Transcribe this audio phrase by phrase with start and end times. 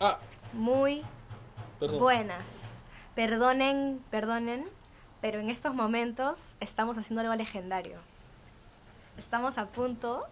[0.00, 0.18] Ah,
[0.54, 1.04] Muy
[1.78, 1.98] perdón.
[2.00, 2.82] buenas.
[3.14, 4.64] Perdonen, perdonen,
[5.20, 7.98] pero en estos momentos estamos haciendo algo legendario.
[9.18, 10.26] Estamos a punto.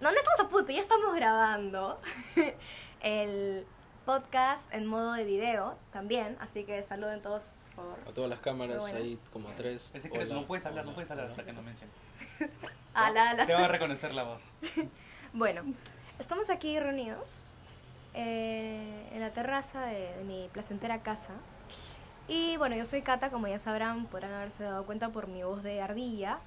[0.00, 1.98] No, no estamos a punto, ya estamos grabando
[3.00, 3.66] el
[4.04, 7.44] podcast en modo de video también, así que saluden todos
[7.74, 9.30] por A todas las cámaras, Muy ahí buenas.
[9.32, 9.90] como tres.
[9.94, 11.94] Es secreto, Hola, no puedes hablar, hola, no puedes hablar hasta que no menciones.
[12.94, 13.46] Ala, ala.
[13.46, 14.42] Te va a reconocer la voz.
[15.32, 15.62] Bueno,
[16.18, 17.52] estamos aquí reunidos
[18.16, 21.34] eh, en la terraza de, mi placentera casa.
[22.28, 25.62] Y bueno, yo soy Cata, como ya sabrán, podrán haberse dado cuenta por mi voz
[25.62, 26.38] de ardilla.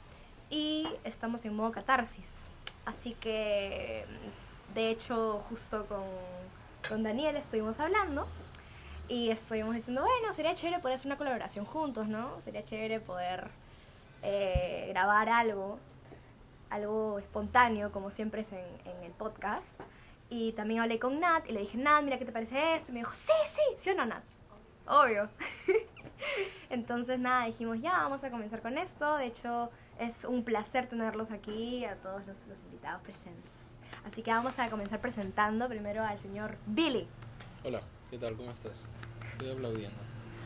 [0.49, 2.49] Y estamos en modo catarsis.
[2.85, 4.05] Así que,
[4.73, 6.03] de hecho, justo con,
[6.89, 8.27] con Daniel estuvimos hablando.
[9.07, 12.41] Y estuvimos diciendo, bueno, sería chévere poder hacer una colaboración juntos, ¿no?
[12.41, 13.47] Sería chévere poder
[14.23, 15.79] eh, grabar algo
[16.69, 19.81] algo espontáneo, como siempre es en, en el podcast.
[20.29, 22.91] Y también hablé con Nat y le dije, Nat, mira, ¿qué te parece esto?
[22.91, 24.23] Y me dijo, sí, sí, ¿sí o no, Nat?
[24.87, 25.29] Obvio.
[26.69, 29.17] Entonces, nada, dijimos, ya, vamos a comenzar con esto.
[29.17, 33.79] De hecho, es un placer tenerlos aquí, a todos los, los invitados presentes.
[34.05, 37.07] Así que vamos a comenzar presentando primero al señor Billy.
[37.63, 38.35] Hola, ¿qué tal?
[38.35, 38.83] ¿Cómo estás?
[39.31, 39.97] Estoy aplaudiendo.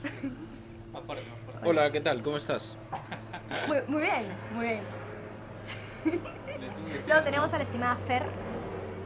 [1.65, 2.21] Hola, ¿qué tal?
[2.21, 2.75] ¿Cómo estás?
[3.67, 4.83] Muy, muy bien, muy bien.
[7.07, 8.23] Luego tenemos a la estimada Fer.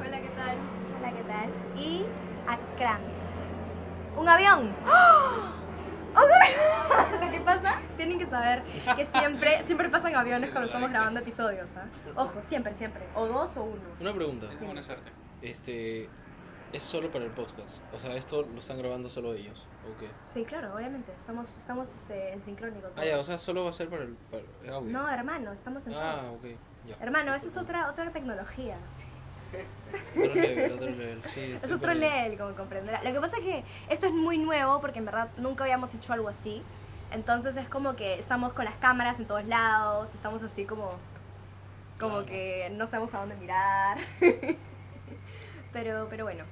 [0.07, 0.57] Hola, ¿qué tal?
[0.97, 1.49] Hola, ¿qué tal?
[1.77, 2.05] Y
[2.47, 3.11] a Kramer.
[4.15, 4.75] ¡Un avión!
[4.85, 5.53] ¡Oh!
[6.11, 7.21] ¡Un avión!
[7.25, 8.63] Lo que pasa, tienen que saber
[8.95, 11.85] que siempre, siempre pasan aviones cuando estamos grabando episodios, ¿ah?
[12.15, 13.05] Ojo, siempre, siempre.
[13.15, 13.81] O dos o uno.
[13.99, 14.47] Una pregunta.
[14.47, 15.11] Tienes buena suerte.
[15.41, 16.09] Este.
[16.73, 17.81] Es solo para el podcast.
[17.93, 19.65] O sea, esto lo están grabando solo ellos.
[19.89, 20.09] ¿O qué?
[20.19, 21.13] Sí, claro, obviamente.
[21.15, 22.89] Estamos, estamos este, en sincrónico.
[22.89, 23.01] todo.
[23.01, 24.91] Ah, ya, o sea, solo va a ser para el, para el audio.
[24.91, 26.33] No, hermano, estamos en Ah, todo.
[26.33, 26.45] ok.
[26.85, 26.95] Ya.
[26.99, 28.77] Hermano, eso es otra, otra tecnología.
[30.15, 31.21] Otro level, otro level.
[31.33, 33.01] Sí, Es otro level, como comprenderá.
[33.03, 36.13] Lo que pasa es que esto es muy nuevo porque en verdad nunca habíamos hecho
[36.13, 36.61] algo así.
[37.11, 40.91] Entonces es como que estamos con las cámaras en todos lados, estamos así como
[41.99, 42.25] como Claro.
[42.27, 43.97] que no sabemos a dónde mirar.
[45.73, 46.43] pero pero bueno,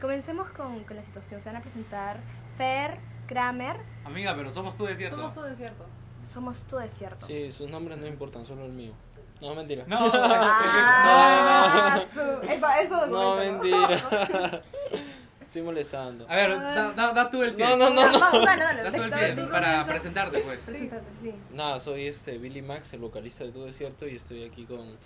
[0.00, 1.40] comencemos con, con la situación.
[1.40, 2.18] Se van a presentar
[2.56, 5.16] Fer, Kramer, Amiga, pero somos tú, es cierto.
[5.16, 5.84] Somos todo desierto.
[6.22, 7.26] somos tu desierto.
[7.26, 8.94] Sí, sus nombres no importan, solo el mío.
[9.40, 9.84] No, mentira.
[9.88, 14.62] No, Ah, su- eso, eso No, mentira.
[15.40, 16.26] Estoy molestando.
[16.28, 17.64] A ver, da, da, da tú el pie.
[17.64, 18.18] No, no, no, no.
[18.20, 19.86] Vamos, dale, dale, Da tú el Dale, pie tú para comienza.
[19.92, 20.58] presentarte, pues.
[20.60, 21.34] Preséntate, sí.
[21.54, 24.96] Nada, soy este Billy Max, el vocalista de Tu Desierto, y estoy aquí con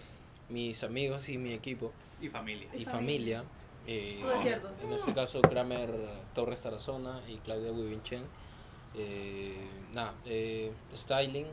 [0.48, 2.68] mis amigos y mi equipo Y familia.
[2.74, 3.44] y familia.
[3.86, 4.70] eh, Tu Desierto.
[4.82, 5.90] En este caso, Kramer
[6.34, 8.24] Torres Tarazona y Claudia Wibinchen.
[8.96, 9.56] Eh,
[9.92, 11.46] nada, eh, styling.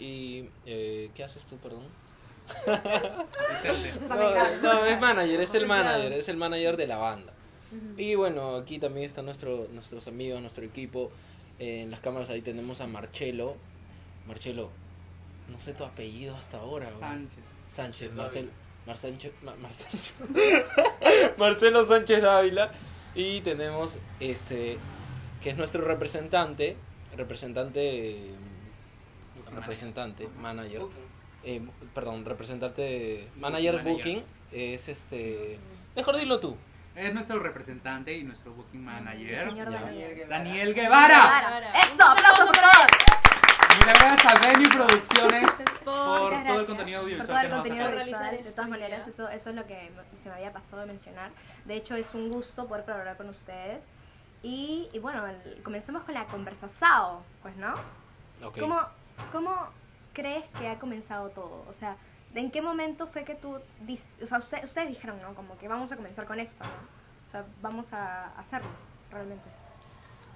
[0.00, 1.84] ¿Y eh, qué haces tú, perdón?
[4.62, 7.32] No, es manager, es el manager, es el manager de la banda.
[7.96, 11.10] Y bueno, aquí también están nuestro, nuestros amigos, nuestro equipo.
[11.58, 13.56] Eh, en las cámaras ahí tenemos a Marcelo.
[14.26, 14.70] Marcelo,
[15.48, 16.86] no sé tu apellido hasta ahora.
[16.88, 17.00] güey.
[17.00, 17.44] Sánchez.
[17.70, 18.50] Sánchez, Marcelo,
[18.86, 19.90] Marcelo,
[21.38, 22.72] Marcelo Sánchez Dávila.
[23.14, 24.78] Y tenemos este,
[25.42, 26.76] que es nuestro representante,
[27.16, 28.30] representante, eh,
[29.54, 30.82] representante, manager,
[31.44, 31.60] eh,
[31.94, 33.92] perdón, representante, manager Manager.
[33.96, 35.58] booking, es este,
[35.96, 36.56] mejor dilo tú.
[36.96, 39.48] Es nuestro representante y nuestro booking manager.
[39.48, 39.70] Señor.
[39.70, 40.28] Daniel.
[40.28, 41.08] Daniel Guevara.
[41.24, 41.70] Guevara.
[41.72, 42.56] Eso, aplausos por.
[43.76, 47.50] Muchas gracias a Venue Producciones Por- por Muchas todo el contenido por audiovisual todo el
[47.50, 47.94] contenido hace.
[47.94, 48.44] realizar visual.
[48.44, 51.30] De todas maneras, eso, eso es lo que se me había pasado de mencionar.
[51.64, 53.92] De hecho, es un gusto poder colaborar con ustedes.
[54.42, 55.22] Y, y bueno,
[55.62, 57.74] comencemos con la conversación, pues, ¿no?
[58.42, 58.58] Ok.
[58.58, 58.80] ¿Cómo,
[59.32, 59.54] ¿Cómo
[60.12, 61.64] crees que ha comenzado todo?
[61.68, 61.96] O sea,
[62.34, 65.34] ¿de en qué momento fue que tú, o sea, usted- ustedes dijeron, ¿no?
[65.34, 66.70] Como que vamos a comenzar con esto, ¿no?
[66.70, 68.70] O sea, vamos a hacerlo,
[69.10, 69.48] realmente.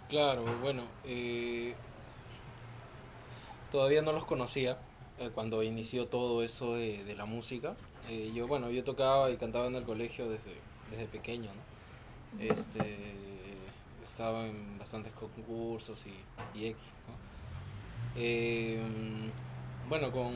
[0.09, 1.75] Claro, bueno, eh,
[3.73, 4.78] todavía no los conocía
[5.19, 7.75] eh, cuando inició todo eso de, de la música.
[8.09, 10.56] Eh, yo, bueno, yo tocaba y cantaba en el colegio desde,
[10.91, 12.43] desde pequeño, ¿no?
[12.44, 12.97] Este,
[14.05, 17.24] estaba en bastantes concursos y, y X, ¿no?
[18.16, 18.81] Eh,
[19.88, 20.32] bueno, con,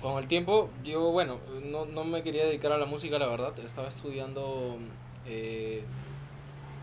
[0.00, 3.58] con el tiempo, yo, bueno, no, no me quería dedicar a la música, la verdad.
[3.58, 4.78] Estaba estudiando...
[5.26, 5.84] eh,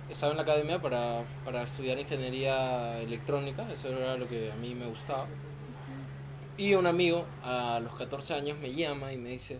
[0.10, 4.74] estaba en la academia para, para estudiar ingeniería electrónica, eso era lo que a mí
[4.74, 5.28] me gustaba.
[6.58, 9.60] Y un amigo a los 14 años me llama y me dice,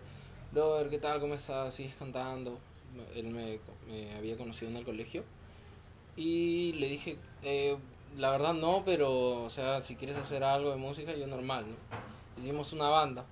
[0.54, 1.20] Robert, ¿qué tal?
[1.20, 1.74] ¿Cómo estás?
[1.74, 2.58] ¿Sigues cantando?
[3.14, 5.22] Él me, me había conocido en el colegio.
[6.16, 7.76] Y le dije, eh,
[8.16, 12.42] la verdad no, pero, o sea, si quieres hacer algo de música, yo normal, ¿no?
[12.42, 13.24] Hicimos una banda,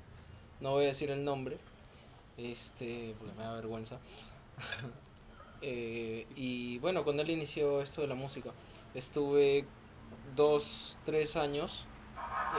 [0.61, 1.58] no voy a decir el nombre,
[2.37, 3.99] este, porque me da vergüenza.
[5.62, 8.50] Eh, y bueno, con él inició esto de la música.
[8.94, 9.64] Estuve
[10.37, 11.87] dos, tres años,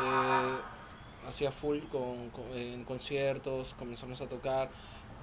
[0.01, 0.57] eh,
[1.29, 4.71] hacía full con- en conciertos, comenzamos a tocar.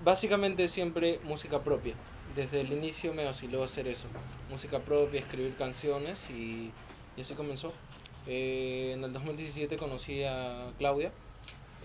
[0.05, 1.95] Básicamente siempre música propia.
[2.35, 4.09] Desde el inicio me vaciló hacer eso.
[4.51, 6.71] Música propia, escribir canciones y,
[7.17, 7.73] y así comenzó.
[8.27, 11.13] Eh, en el 2017 conocí a Claudia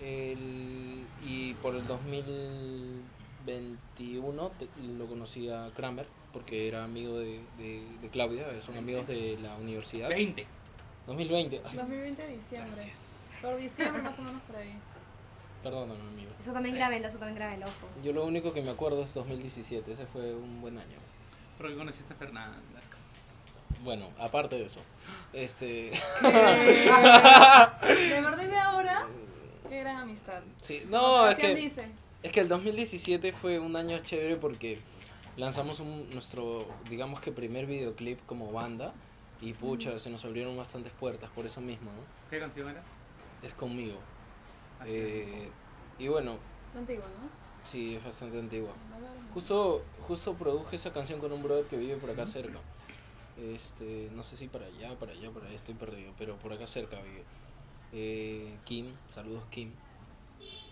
[0.02, 4.68] el- y por el 2021 te-
[4.98, 9.56] lo conocí a Kramer porque era amigo de, de- de Claudia, son amigos de la
[9.56, 10.08] universidad.
[10.08, 10.46] 20.
[11.06, 12.92] 2020, ay, 2020 diciembre.
[13.42, 14.74] Por diciembre más o menos por ahí.
[15.62, 16.30] Perdóname amigo.
[16.38, 17.88] Eso también grábenlo, eso también grábenlo, ojo.
[18.02, 20.96] Yo lo único que me acuerdo es 2017, ese fue un buen año.
[21.58, 22.58] Porque conociste a Fernanda.
[23.82, 24.80] Bueno, aparte de eso,
[25.32, 25.92] este,
[26.22, 26.30] De
[28.20, 29.06] verdad de ahora,
[29.68, 30.42] qué gran amistad.
[30.60, 31.88] sí, no, es que, dice.
[32.22, 34.80] es que el 2017 fue un año chévere porque
[35.38, 38.92] lanzamos un, nuestro, digamos que primer videoclip como banda
[39.40, 42.02] y pucha, se nos abrieron bastantes puertas por eso mismo, ¿no?
[42.28, 42.82] ¿Qué canción era?
[43.42, 43.98] Es conmigo.
[44.80, 45.48] Así Eh,
[45.98, 46.36] y bueno,
[46.72, 47.28] Contigo, ¿no?
[47.68, 48.72] sí, es bastante antigua.
[49.34, 52.58] Justo, justo produje esa canción con un brother que vive por acá cerca.
[53.36, 56.66] Este, no sé si para allá, para allá, para allá estoy perdido, pero por acá
[56.66, 57.22] cerca vive.
[57.92, 59.70] Eh, Kim, saludos Kim,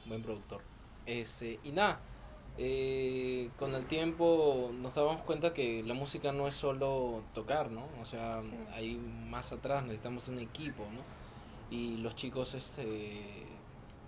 [0.07, 0.61] buen productor.
[1.07, 2.01] Este, y nada,
[2.59, 7.87] eh, con el tiempo nos dábamos cuenta que la música no es solo tocar, ¿no?
[8.01, 8.53] O sea, Sí.
[8.73, 11.01] hay más atrás, necesitamos un equipo, ¿no?
[11.77, 13.47] Y los chicos este,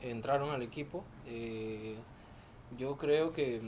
[0.02, 1.04] entraron al equipo.
[1.26, 1.94] eh,
[2.78, 3.60] yo creo que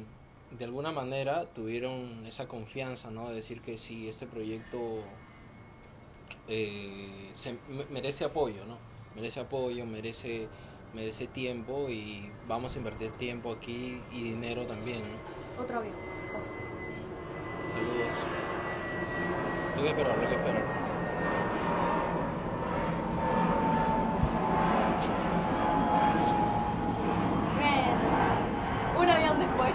[0.56, 3.28] de alguna manera tuvieron esa confianza, ¿no?
[3.30, 4.78] De decir que sí, este proyecto
[6.48, 8.76] eh, se me- merece apoyo, ¿no?
[9.16, 10.48] Merece apoyo, merece
[10.94, 15.62] merece tiempo y vamos a invertir tiempo aquí y dinero también, ¿no?
[15.62, 15.94] Otro avión.
[17.72, 18.14] Saludos.
[19.76, 20.82] Lo que esperar, lo que esperar.
[28.94, 29.74] Bueno, un avión después.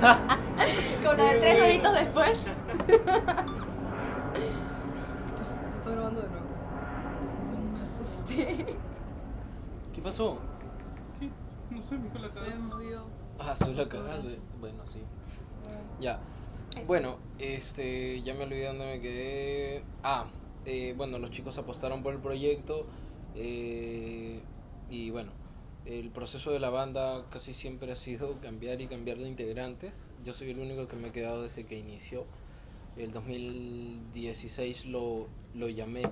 [1.04, 2.38] Con la de tres doritos después.
[5.36, 6.46] Pues, se está grabando de nuevo.
[7.72, 8.76] Me asusté.
[9.94, 10.38] ¿Qué pasó?
[11.70, 12.58] No sé, me dijo la Se cabeza.
[12.60, 13.04] movió.
[13.38, 14.38] Ah, soy la cagaste.
[14.60, 15.00] Bueno, sí.
[16.00, 16.20] Ya.
[16.86, 19.84] Bueno, este, ya me olvidé dónde me quedé.
[20.02, 20.26] Ah,
[20.64, 22.86] eh, bueno, los chicos apostaron por el proyecto.
[23.34, 24.42] eh,
[24.88, 25.32] y bueno,
[25.86, 30.10] el proceso de la banda casi siempre ha sido cambiar y cambiar de integrantes.
[30.24, 32.24] Yo soy el único que me he quedado desde que inició.
[32.96, 36.02] El 2016 lo, lo llamé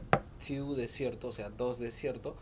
[0.47, 2.37] Two Desierto, o sea, dos desierto.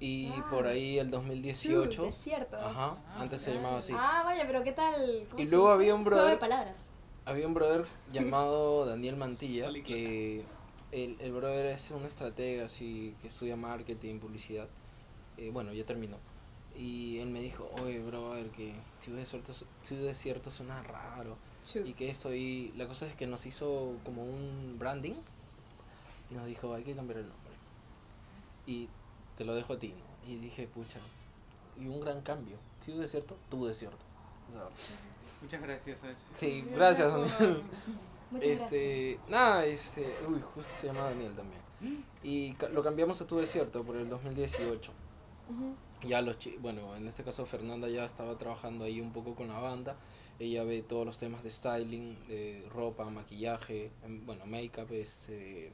[0.00, 0.46] Y Ah.
[0.50, 1.90] por ahí el 2018.
[1.90, 2.56] True, desierto.
[2.56, 3.92] Ajá, Ah, antes se llamaba así.
[3.94, 5.26] Ah, vaya, pero ¿qué tal?
[5.30, 5.74] ¿Cómo Y se luego dice?
[5.74, 6.92] había un Juego de brother- palabras.
[7.26, 10.42] Había un brother llamado Daniel Mantilla que
[10.90, 14.68] el, el brother es un estratega así que estudia marketing, publicidad.
[15.36, 16.16] Eh, bueno, ya terminó.
[16.76, 19.52] Y él me dijo, oye, brother, que Ciudad Desierto,
[19.82, 21.36] Ciudad Desierto suena raro.
[21.84, 25.14] Y que esto y la cosa es que nos hizo como un branding
[26.30, 27.52] y nos dijo, hay que cambiar el nombre.
[28.66, 28.88] Y
[29.36, 30.30] te lo dejo a ti, ¿no?
[30.32, 30.98] Y dije, pucha,
[31.78, 32.56] y un gran cambio.
[32.84, 33.98] Ciudad Desierto, tu desierto.
[34.48, 34.68] O sea,
[35.42, 35.98] Muchas gracias.
[36.34, 37.62] sí, gracias, Daniel.
[38.30, 42.04] Muchas Este, nada, este, uy, justo se llama Daniel también.
[42.22, 44.68] Y ca- lo cambiamos a Tu Desierto por el 2018.
[44.68, 44.90] gracias.
[45.50, 45.74] Ujú.
[46.06, 49.58] Ya los bueno, en este caso Fernanda ya estaba trabajando ahí un poco con la
[49.58, 49.96] banda.
[50.38, 55.72] Ella ve todos los temas de styling, de ropa, maquillaje, em, bueno, make-up, este,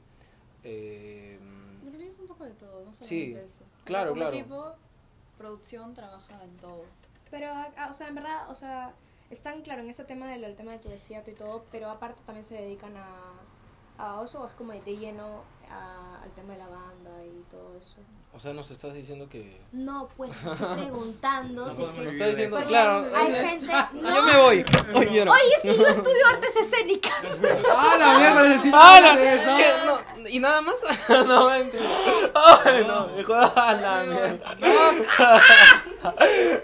[0.63, 1.39] eh,
[1.99, 3.63] es un poco de todo, no solamente Sí, eso.
[3.85, 4.35] claro, Como claro.
[4.37, 4.75] equipo,
[5.37, 6.83] producción trabaja en todo.
[7.31, 7.47] Pero,
[7.89, 8.93] o sea, en verdad, o sea,
[9.29, 12.21] están, claro, en ese tema del el tema de tu desierto y todo, pero aparte
[12.25, 13.07] también se dedican a,
[13.97, 17.77] a eso, o es como de lleno a- al tema de la banda y todo
[17.77, 17.97] eso.
[18.37, 19.59] O sea, nos estás diciendo que...
[19.71, 22.03] No, pues, estoy preguntando No si podemos que...
[22.03, 22.55] Nos vivir está de diciendo.
[22.55, 23.65] Porque claro, hay gente...
[23.93, 24.15] No.
[24.15, 24.65] yo me voy.
[24.93, 25.31] Oye, no.
[25.31, 27.13] Oye, sí, yo estudio artes escénicas.
[27.75, 29.57] ¡Ah, la mierda!
[29.57, 29.71] ¿Qué?
[29.87, 30.75] No, ¿Y nada más?
[31.09, 31.83] no, mentira.
[32.35, 34.55] Ay, no, me jodas a la mierda.
[34.61, 34.91] No.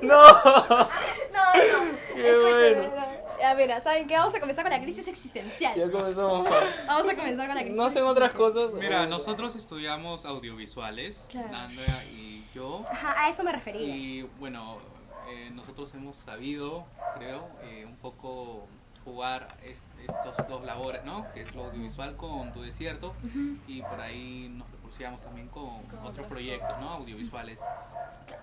[0.03, 1.03] No, no.
[2.13, 3.02] Qué Escúchame, bueno.
[3.43, 4.17] Ya, mira, ¿saben qué?
[4.17, 5.75] Vamos a comenzar con la crisis existencial.
[5.75, 6.47] Ya comenzamos.
[6.87, 8.71] Vamos a comenzar con la crisis No hacen otras cosas.
[8.71, 11.53] Mira, nosotros estudiamos audiovisuales, Claro.
[11.53, 12.85] Andrea y yo.
[12.89, 13.81] Ajá, a eso me refería.
[13.93, 14.77] Y bueno,
[15.29, 16.85] eh, nosotros hemos sabido,
[17.17, 18.65] creo, eh, un poco
[19.03, 21.29] jugar es- estos dos labores, ¿no?
[21.33, 23.13] Que es lo audiovisual con tu desierto
[23.67, 26.81] y por ahí nos recursiamos también con, Con otros proyectos, cosas.
[26.81, 26.91] ¿no?
[26.91, 27.59] Audiovisuales.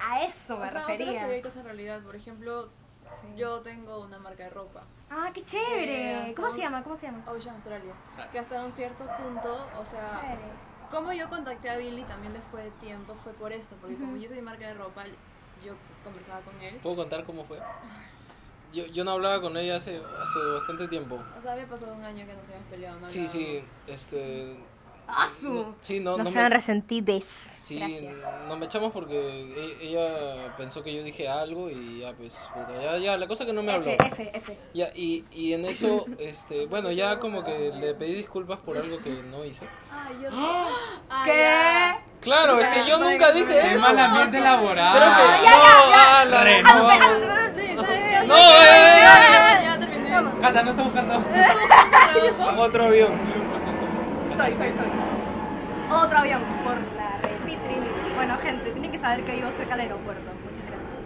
[0.06, 1.06] A eso me o sea, refería.
[1.08, 2.68] otros proyectos en realidad, por ejemplo,
[3.10, 3.26] Sí.
[3.36, 6.26] Yo tengo una marca de ropa, Ah, qué chévere.
[6.28, 6.82] Que ¿Cómo se llama?
[6.84, 7.22] ¿Cómo se llama?
[7.26, 7.92] Ocean Australia,
[8.30, 10.38] que hasta un cierto punto, o sea, Chévere.
[10.90, 14.28] como yo contacté a Billy también después de tiempo fue por esto, porque como yo
[14.28, 15.04] soy marca de ropa,
[15.64, 15.74] yo
[16.04, 16.76] conversaba con él.
[16.82, 17.58] ¿Puedo contar cómo fue?
[18.72, 21.18] Yo, yo no hablaba con ella hace, hace bastante tiempo.
[21.36, 23.10] O sea, había pasado un año que nos habíamos peleado, ¿no?
[23.10, 24.56] Sí, sí, este...
[25.12, 25.52] ¡Ah, su!
[25.54, 27.24] no- sí, no, No, no sean me- resentides.
[27.24, 28.16] Sí, Gracias.
[28.48, 32.34] nos me echamos porque e- ella pensó que yo dije algo y ya pues,
[32.80, 33.90] ya, ya, la cosa que no me habló.
[33.90, 34.58] F, F, F.
[34.74, 38.98] Ya, y, y en eso, este, bueno, ya como que le pedí disculpas por algo
[38.98, 39.66] que no hice.
[39.92, 40.28] Ay, yo...
[40.32, 41.96] Ah, ¿Qué?
[42.20, 43.80] Claro, es que yo nunca dije ¡Qué eso.
[43.80, 44.96] mal ambiente laboral!
[44.96, 45.52] Creo que ya,
[45.90, 46.62] ya, ya.
[46.62, 46.86] no, no.
[46.86, 48.00] no.
[48.26, 50.40] No, eh.
[50.40, 51.24] Cata, no está buscando.
[52.58, 53.39] Otro avión.
[54.40, 54.90] Soy, soy, soy.
[55.90, 58.10] Otro avión por la repitri mitri.
[58.14, 60.32] Bueno, gente, tienen que saber que vivo cerca del aeropuerto.
[60.42, 60.96] Muchas gracias.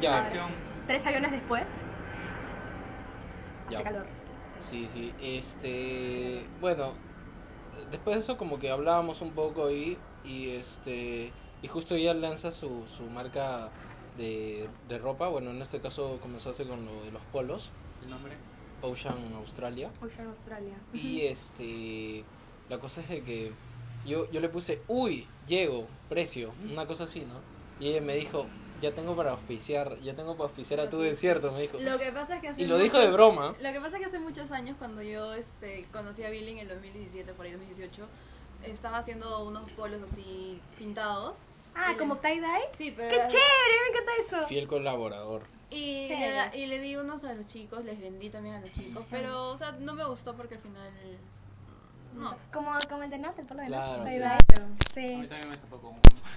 [0.00, 0.50] Ya, Acción.
[0.86, 1.86] Tres aviones después.
[3.68, 3.76] Ya.
[3.76, 4.06] Hace calor.
[4.62, 6.94] Sí, sí, este, bueno,
[7.90, 12.52] después de eso como que hablábamos un poco ahí y este, y justo ella lanza
[12.52, 13.68] su, su marca
[14.16, 17.70] de, de ropa, bueno, en este caso comenzaste con lo de los polos,
[18.02, 18.32] ¿El nombre?
[18.82, 20.74] Ocean Australia, Ocean Australia.
[20.92, 22.24] y este,
[22.68, 23.52] la cosa es de que
[24.06, 27.40] yo, yo le puse, uy, llego, precio, una cosa así, ¿no?
[27.80, 28.46] Y ella me dijo,
[28.80, 31.78] ya tengo para auspiciar, ya tengo para auspiciar a tu desierto, me dijo.
[31.80, 33.54] Lo que pasa es que hace Y lo dijo de muchos- broma.
[33.60, 36.58] Lo que pasa es que hace muchos años cuando yo este, conocí a Billy en
[36.58, 38.06] el 2017, por ahí 2018,
[38.64, 41.36] estaba haciendo unos polos así pintados.
[41.74, 42.68] Ah, Y- como tie-dye.
[42.76, 43.08] Sí, pero...
[43.08, 43.74] ¡Qué era- chévere!
[43.84, 44.46] Me encanta eso.
[44.48, 45.42] Fiel colaborador.
[45.70, 46.32] Y le, Chévere.
[46.32, 49.50] da- y le di unos a los chicos, les vendí también a los chicos, pero,
[49.50, 50.90] o sea, no me gustó porque al final...
[52.14, 52.34] No.
[52.52, 54.04] Como, como el de Nat, el polo de Claro, sí.
[54.04, 54.24] tie-dye.
[54.24, 55.06] A mí Sí.
[55.06, 55.94] también me con.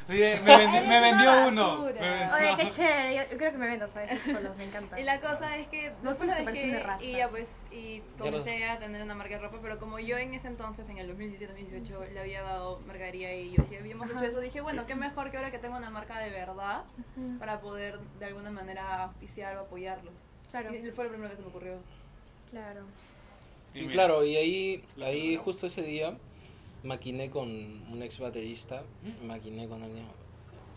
[0.09, 1.81] Oye, me, vendi- me vendió uno.
[1.83, 3.15] Me vendió- Oye, qué chévere.
[3.15, 4.11] Yo, yo creo que me vendo, ¿sabes?
[4.11, 4.99] Esos polos, me encanta.
[4.99, 8.65] Y la cosa es que después que dejé de y ya pues y Ya comencé
[8.65, 12.09] a tener una marca de ropa, pero como yo en ese entonces, en el 2017-2018,
[12.13, 15.37] le había dado mercadería y yo sí habíamos hecho eso, dije, bueno, qué mejor que
[15.37, 16.83] ahora que tengo una marca de verdad
[17.15, 17.37] Ujú.
[17.39, 20.13] para poder de alguna manera auspiciar o apoyarlos.
[20.49, 21.77] Claro, Y fue lo primero que se me ocurrió.
[22.49, 22.81] claro.
[23.73, 26.17] Y Y claro, y ahí, ahí justo ese día
[26.83, 28.83] maquiné con un ex baterista,
[29.23, 30.05] maquiné con alguien.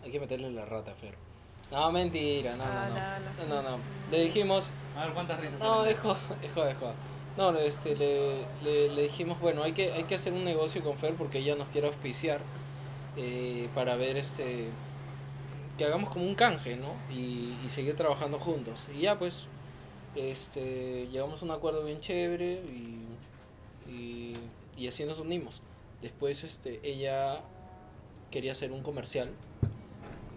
[0.03, 1.15] Hay que meterle la rata, Fer.
[1.71, 3.55] No, mentira, no, Ah, no, no.
[3.55, 3.77] No, no, no.
[4.11, 5.59] Le dijimos, A ver cuántas risas.
[5.59, 6.93] no, salen de dejo, dejo, dejo.
[7.37, 10.95] No, este, le, le, le dijimos, bueno, hay que, hay que hacer un negocio con
[10.95, 12.39] Fer porque ella nos quiere auspiciar
[13.17, 14.69] eh, para ver este
[15.77, 16.93] que hagamos como un canje, ¿no?
[17.13, 18.79] Y, y seguir trabajando juntos.
[18.95, 19.47] Y ya pues,
[20.15, 24.37] este, llegamos a un acuerdo bien chévere y, y,
[24.77, 25.61] y así nos unimos.
[26.05, 27.41] Después este, ella
[28.29, 29.31] quería hacer un comercial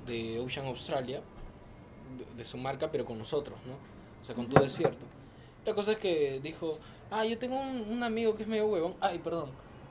[0.07, 1.21] de Ocean Australia,
[2.17, 3.75] de, de su marca, pero con nosotros, ¿no?
[4.23, 5.05] O sea, con tu desierto.
[5.67, 6.79] La cosa es que dijo,
[7.11, 8.95] ah, yo tengo un, un amigo que es medio huevón.
[8.99, 9.51] Ay, perdón.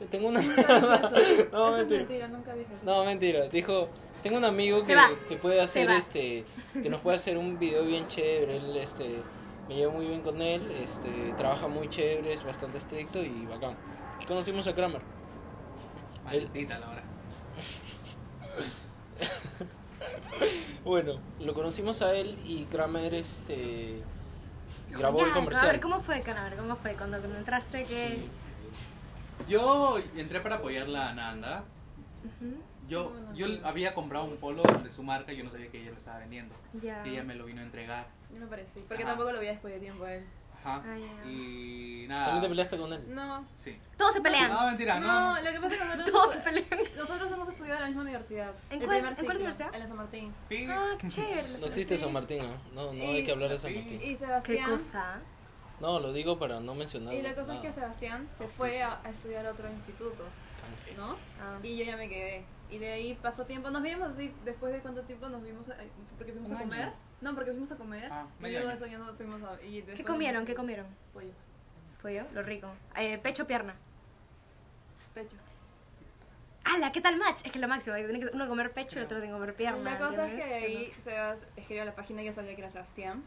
[0.10, 0.41] Tengo una...
[1.51, 2.27] No, es mentira.
[2.27, 2.84] nunca dije eso.
[2.84, 3.46] No, mentira.
[3.46, 3.88] Dijo,
[4.24, 4.96] tengo un amigo que,
[5.29, 6.43] que puede hacer este,
[6.74, 8.57] que nos puede hacer un video bien chévere.
[8.57, 9.17] Él, este,
[9.67, 13.77] me llevo muy bien con él, este, trabaja muy chévere, es bastante estricto y bacán.
[14.19, 15.16] Y conocimos a Kramer.
[16.27, 17.03] Maldita la hora.
[20.84, 24.01] Bueno, lo conocimos a él y Kramer, este,
[24.89, 25.65] grabó el Ya, comercial.
[25.67, 26.55] A ver, ¿cómo fue, Canar?
[26.55, 26.93] ¿Cómo fue?
[26.93, 28.29] Cuando, cuando entraste, que Sí.
[29.50, 31.65] Yo entré para apoyar la Nanda.
[32.88, 33.62] Yo, Bueno, yo sí.
[33.65, 36.19] había comprado un polo de su marca y yo no sabía que ella lo estaba
[36.19, 36.55] vendiendo.
[36.81, 37.05] Ya.
[37.05, 38.07] Y ella me lo vino a entregar.
[38.34, 39.12] Yo me parecí, porque Ajá.
[39.13, 40.25] tampoco lo vi después de tiempo a él.
[40.64, 40.84] Ajá.
[40.86, 41.30] Ah, ya.
[41.30, 42.42] Y ¿También nada.
[42.42, 43.16] te peleaste con él?
[43.16, 43.78] No, Sí.
[43.98, 44.52] Todos se pelean.
[44.52, 45.36] No, mentira, no.
[45.36, 46.68] no, lo que pasa es que nosotros, Todos se pelean.
[46.98, 48.52] nosotros hemos estudiado en la misma universidad.
[48.70, 49.74] ¿En el cuál- primer en cuál universidad?
[49.74, 50.34] En la San Martín.
[50.70, 51.58] Ah, qué chévere.
[51.60, 52.58] No existe San Martín, ¿ah?
[52.74, 53.96] no, no hay Y- que hablar de San Martín.
[53.96, 54.70] Y ¿Qué Sebastián.
[54.72, 55.20] cosa?
[55.80, 57.14] No, lo digo para no mencionar.
[57.14, 57.82] Y la cosa es que nada.
[57.82, 60.24] Sebastián se fue a, a estudiar a otro instituto.
[60.98, 61.16] ¿no?
[61.40, 61.60] Ah.
[61.64, 62.44] Y yo ya me quedé.
[62.70, 63.70] Y de ahí pasó tiempo.
[63.70, 65.76] Nos vimos así, después de cuánto tiempo nos vimos, a-
[66.18, 66.92] porque fuimos Un a comer.
[67.21, 68.12] No, porque fuimos a comer.
[68.12, 68.86] Ah, y medio luego de año.
[68.86, 69.62] eso ya nos fuimos a...
[69.63, 70.45] Y ¿Qué comieron?
[70.45, 70.86] ¿Qué comieron?
[71.13, 71.31] Pollo.
[72.01, 72.69] Pollo, lo rico.
[72.95, 73.75] Eh, pecho, pierna.
[75.13, 75.36] Pecho.
[76.63, 76.91] ¡Hala!
[76.91, 77.41] ¿Qué tal match?
[77.45, 77.95] Es que lo máximo.
[77.95, 79.91] Tiene que uno comer pecho y el otro tiene que comer pierna.
[79.93, 82.62] la cosa es que de ahí Sebas escribió a la página y yo sabía que
[82.62, 83.24] era Sebastián,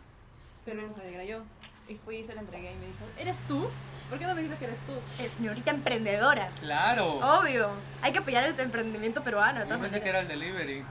[0.64, 1.42] pero él no sabía que era yo.
[1.90, 3.68] Y fui y se la entregué y me dijo, ¿eres tú?
[4.08, 4.92] ¿Por qué no me dices que eres tú?
[5.18, 6.48] Es señorita emprendedora.
[6.60, 7.14] Claro.
[7.14, 7.70] Obvio.
[8.00, 9.68] Hay que apoyar el emprendimiento peruano.
[9.68, 10.84] Yo pensé que era el delivery.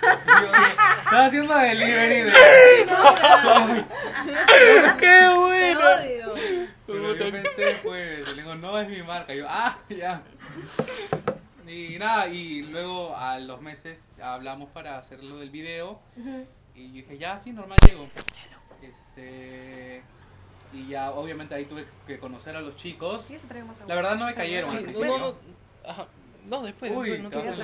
[0.00, 0.08] Yo,
[1.04, 2.32] estaba haciendo delivery de.
[4.96, 5.80] ¡Qué Te bueno!
[5.80, 6.32] odio.
[6.86, 9.34] Pero yo pensé, pues, le digo, no es mi marca.
[9.34, 10.22] Yo, ah, ya.
[11.66, 16.00] Y nada, y luego a los meses hablamos para hacer lo del video.
[16.16, 16.46] Ujú.
[16.76, 18.06] Y yo dije, ya, sí, normal llego.
[18.82, 19.47] Este.
[20.78, 23.24] Y ya, obviamente, ahí tuve que conocer a los chicos.
[23.26, 23.88] Sí, se trae más agua.
[23.88, 24.70] La verdad, no me cayeron.
[24.70, 25.18] Sí, no, principio.
[25.18, 25.34] no, no,
[25.90, 26.06] ajá.
[26.46, 26.92] No, después.
[26.94, 27.54] Uy, después, no te en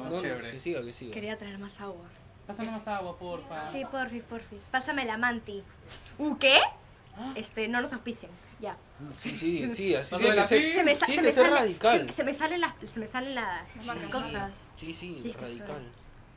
[0.00, 0.50] en chévere.
[0.52, 1.12] Que siga, que siga.
[1.12, 2.04] Quería traer más agua.
[2.46, 3.70] Pásame más agua, porfa.
[3.70, 4.68] Sí, porfis, porfis.
[4.70, 5.62] Pásame la manti.
[6.18, 6.58] ¿Uh, qué?
[7.34, 8.30] Este, no nos auspician.
[8.60, 8.76] Ya.
[9.12, 10.62] Sí, sí, sí, así Pásame tiene que la ser.
[10.62, 12.00] Sí, Se me, sa- tiene se me que ser sale, radical.
[12.08, 14.10] Se, se me salen las, se me salen las marcas.
[14.10, 14.72] cosas.
[14.76, 15.82] Sí, sí, Sí, es que radical.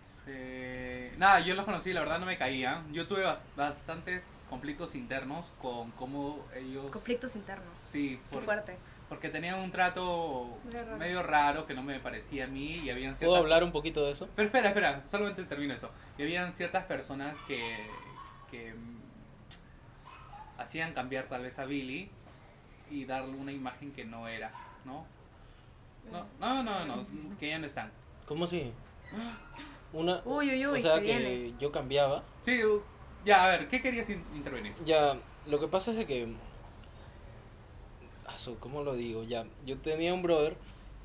[0.03, 0.82] Este,
[1.23, 2.83] nada, yo los conocí, la verdad no me caía.
[2.91, 6.91] Yo tuve bas- bastantes conflictos internos con cómo ellos...
[6.91, 7.79] Conflictos internos.
[7.79, 8.77] Sí, Sí, por- fuerte.
[9.09, 10.97] porque tenían un trato Medio raro.
[10.97, 13.39] medio raro que no me parecía a mí y habían ¿Puedo ciertas...
[13.39, 14.27] hablar un poquito de eso?
[14.35, 15.89] Pero espera, espera, solamente termino eso.
[16.17, 17.87] Y habían ciertas personas que,
[18.51, 18.99] que mm,
[20.59, 22.09] hacían cambiar tal vez a Billy
[22.91, 24.51] y darle una imagen que no era,
[24.85, 25.05] ¿no?
[26.11, 27.05] No, no, no, no,
[27.39, 27.91] que ya no están.
[28.27, 28.73] ¿Cómo así?
[29.93, 31.53] Una, Uy, uy, uy, o sea se que viene.
[31.59, 32.23] yo cambiaba.
[32.41, 32.59] Sí,
[33.25, 34.73] ya, a ver, ¿qué querías in- intervenir?
[34.85, 36.27] Ya, lo que pasa es que.
[38.59, 39.23] ¿Cómo lo digo?
[39.23, 40.55] Ya, yo tenía un brother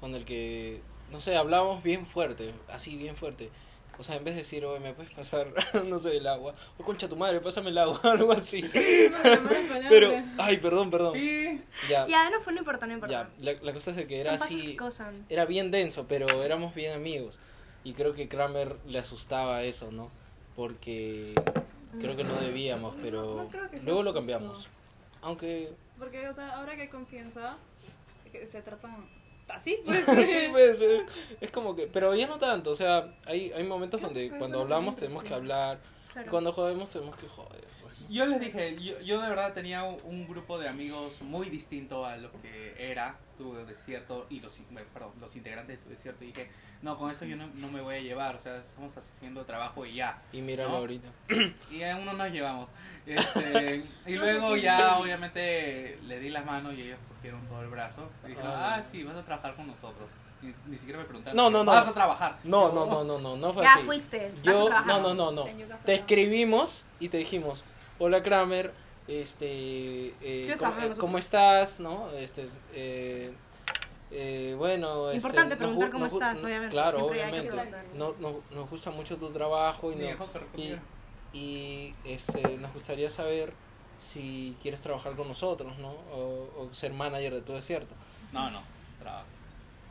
[0.00, 0.80] con el que,
[1.12, 3.50] no sé, hablábamos bien fuerte, así bien fuerte.
[3.98, 5.52] O sea, en vez de decir, oye, ¿me puedes pasar,
[5.86, 6.54] no sé, el agua?
[6.78, 8.62] O concha tu madre, pásame el agua, algo así.
[9.88, 11.14] Pero, ay, perdón, perdón.
[11.14, 13.12] Sí, Ya, Ya, no fue, no importa, no importa.
[13.14, 16.42] ya, la, la cosa es de que era Son así, que era bien denso, pero
[16.44, 17.38] éramos bien amigos.
[17.84, 20.10] Y creo que Kramer le asustaba eso, ¿no?
[20.56, 21.34] Porque
[22.00, 24.68] creo que no debíamos, No, pero no creo que sea luego lo cambiamos.
[25.22, 27.56] Aunque Porque, o sea, ahora que hay confianza,
[28.46, 29.08] se tratan
[29.48, 30.04] así, pues.
[30.04, 31.06] sí, pues, eh,
[31.40, 34.96] es como que, pero ya no tanto, o sea, hay, hay momentos donde cuando hablamos
[34.96, 35.78] tenemos que hablar,
[36.22, 36.30] Claro.
[36.30, 37.64] cuando jodemos tenemos que joder.
[37.82, 38.06] pues.
[38.08, 42.04] yo les dije, yo, yo de verdad tenía un, un grupo de amigos muy distinto
[42.06, 46.24] a lo que era tu desierto y los, in- perdón, los integrantes de tu desierto.
[46.24, 46.50] Y dije,
[46.82, 49.86] no, con esto yo no, no me voy a llevar, o sea, estamos haciendo trabajo
[49.86, 50.20] y ya.
[50.32, 50.76] Y míralo ¿No?
[50.78, 51.08] ahorita.
[51.70, 52.68] Y aún no nos llevamos.
[53.06, 58.10] Este, y luego ya obviamente le di las manos y ellos cogieron todo el brazo.
[58.24, 60.08] Y dijeron, Ah, ah, sí, vas a trabajar con nosotros.
[60.40, 61.36] Ni, ni siquiera me preguntaron.
[61.36, 61.72] No, no, no.
[61.72, 62.38] Vas a trabajar.
[62.44, 63.82] No, Yo, no, no, no, no, no fue Ya así.
[63.82, 64.30] fuiste.
[64.30, 64.86] vas a Yo, trabajar.
[64.86, 65.44] no, no, no, no.
[65.84, 67.64] Te escribimos y te dijimos,
[67.98, 68.72] hola Kramer,
[69.08, 70.12] este, eh,
[70.46, 71.80] ¿Qué ¿cómo, eh, cómo estás?
[71.80, 72.10] ¿No?
[72.12, 73.32] Este, eh,
[74.10, 77.50] eh, bueno, este, Importante nos preguntar gu- cómo nos estás, obviamente, Claro, siempre hay que
[77.50, 77.76] obviamente.
[77.94, 80.78] No, no, nos gusta mucho tu trabajo y, no- y,
[81.38, 83.52] y, este, nos gustaría saber
[84.00, 85.90] si quieres trabajar con nosotros, ¿no?
[85.90, 87.94] O, o ser manager de tu desierto.
[88.32, 88.62] No, no,
[89.00, 89.26] trabajo.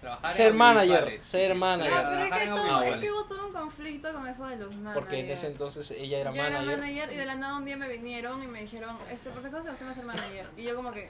[0.02, 1.92] Trabajar en Ser manager, ser manager.
[1.94, 4.70] Ya, pero es que, todo, es que hubo todo un conflicto con eso de los
[4.76, 4.94] managers.
[5.00, 6.68] Porque en ese entonces ella era yo manager.
[6.70, 9.42] era manager y de la nada un día me vinieron y me dijeron, este, por
[9.42, 10.46] si acaso Sebastián va a ser manager.
[10.56, 11.10] Y yo como que,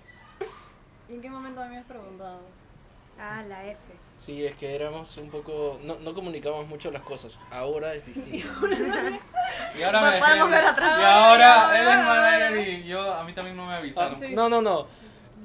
[1.09, 2.39] ¿y en qué momento me has preguntado?
[3.19, 3.79] Ah, la F.
[4.19, 5.79] Sí, es que éramos un poco...
[5.83, 7.39] No, no comunicábamos mucho las cosas.
[7.51, 8.47] Ahora es distinto.
[9.77, 10.99] Y ahora me Podemos decían- ver atrás.
[10.99, 14.19] Y ahora él es manager y yo, a mí también no me avisaron.
[14.19, 14.33] Sí.
[14.35, 14.87] No, no, no.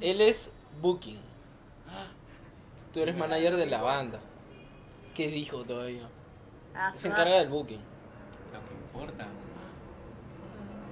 [0.00, 0.50] Él es
[0.80, 1.20] Booking.
[2.92, 4.20] Tú eres manager de la banda.
[5.14, 6.08] ¿Qué dijo todavía?
[6.74, 7.80] Ah, Se encarga del Booking.
[7.80, 9.26] Lo que importa.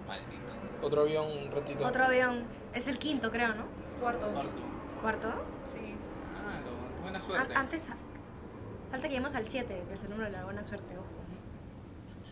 [0.07, 0.87] Maldito.
[0.87, 1.87] Otro avión un ratito.
[1.87, 2.45] Otro avión.
[2.75, 3.65] Es el quinto, creo, ¿no?
[4.01, 4.27] Cuarto.
[4.27, 4.51] Artu.
[5.03, 5.29] ¿Cuarto?
[5.67, 5.79] Sí.
[5.79, 7.55] Claro, buena An- suerte.
[7.55, 7.89] antes.
[8.91, 11.07] Falta que lleguemos al 7, que es el número de la buena suerte, ojo.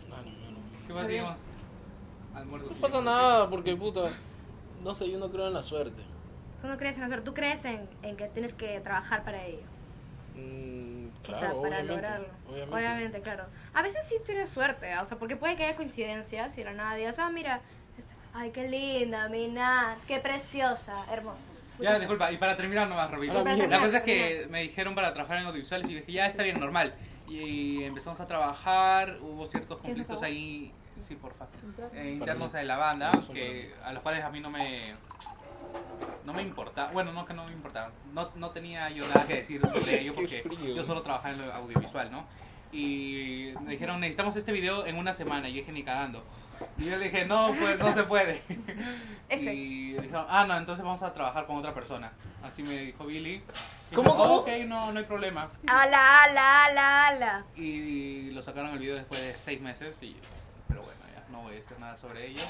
[0.08, 1.06] No, no, no, no.
[1.06, 1.38] ¿Qué más?
[2.34, 2.70] Almuerzo.
[2.70, 4.10] No pasa nada porque, puta...
[4.82, 6.02] No sé, yo no creo en la suerte.
[6.60, 9.44] Tú no crees en la suerte, tú crees en, en que tienes que trabajar para
[9.44, 9.62] ello.
[10.34, 12.26] Mm, o sea, para obviamente, lograrlo.
[12.48, 12.74] Obviamente.
[12.74, 13.20] Obviamente.
[13.20, 13.44] claro.
[13.74, 15.02] A veces sí tienes suerte, ¿ah?
[15.02, 17.60] o sea, porque puede que haya coincidencias y la nada digas, ah, mira,
[17.98, 21.48] esta- ay, qué linda, mina, qué preciosa, hermosa.
[21.80, 23.08] Ya, disculpa, y para terminar nomás.
[23.12, 23.66] Ah, mira.
[23.68, 26.42] La cosa es que me dijeron para trabajar en audiovisuales y yo dije, ya está
[26.42, 26.92] bien, normal.
[27.28, 32.00] Y empezamos a trabajar, hubo ciertos ¿Quieres conflictos ahí, sí, Interno.
[32.00, 34.94] eh, internos de la banda, que a los cuales a mí no me
[36.24, 39.36] no me importa, bueno, no que no me importaba, no, no tenía yo nada que
[39.36, 40.42] decir sobre ello porque
[40.74, 42.26] yo solo trabajaba en lo audiovisual, ¿no?
[42.70, 46.22] Y me dijeron, necesitamos este video en una semana, y yo dije, ni cagando.
[46.76, 48.42] Y yo le dije, no, pues no se puede.
[49.30, 52.12] Y dijeron, ah, no, entonces vamos a trabajar con otra persona.
[52.42, 53.42] Así me dijo Billy.
[53.90, 54.34] Y ¿Cómo, dije, cómo?
[54.34, 55.50] "Oh, ok, no, no hay problema.
[55.66, 57.44] Ala, ala, ala, ala.
[57.56, 60.16] Y lo sacaron el video después de seis meses, y,
[60.66, 62.42] pero bueno, ya no voy a decir nada sobre ello.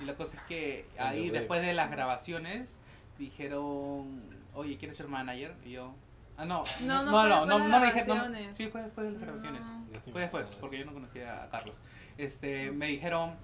[0.00, 2.78] Y la cosa es que ahí, después de las grabaciones,
[3.18, 4.22] dijeron,
[4.54, 5.54] oye, ¿quieres ser manager?
[5.64, 5.94] Y yo,
[6.36, 7.10] ah, no, No, no
[7.46, 9.60] no, no, me dijeron, no, sí, fue después de las grabaciones.
[9.60, 10.12] No.
[10.12, 11.78] Fue después, porque yo no conocía a Carlos.
[12.16, 13.34] Este, me dijeron,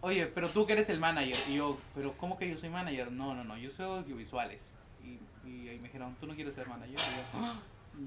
[0.00, 1.36] oye, pero tú que eres el manager.
[1.48, 3.12] Y yo, pero ¿cómo que yo soy manager?
[3.12, 4.74] No, no, no, yo soy audiovisuales.
[5.04, 6.90] Y, y ahí me dijeron, ¿tú no quieres ser manager?
[6.90, 7.00] Y yo,
[7.34, 7.54] "Ah".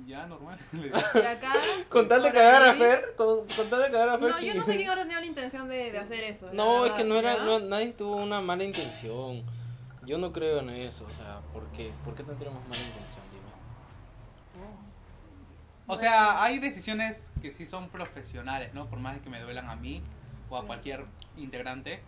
[0.06, 0.58] Ya, normal.
[0.74, 0.88] Y
[1.20, 1.54] acá...
[1.90, 4.48] Con tal de cagar a Fer, con, con tal de cagar a Fer, No, sí.
[4.48, 6.50] yo no sé quién ahora tenía la intención de, de hacer eso.
[6.52, 9.44] No, es que no era, no, nadie tuvo una mala intención.
[10.06, 11.92] Yo no creo en eso, o sea, ¿por qué?
[12.04, 13.24] ¿Por qué tendríamos mala intención?
[13.32, 14.66] Dime.
[15.88, 18.88] O sea, hay decisiones que sí son profesionales, ¿no?
[18.88, 20.02] Por más de que me duelan a mí
[20.50, 21.06] o a cualquier
[21.38, 22.02] integrante,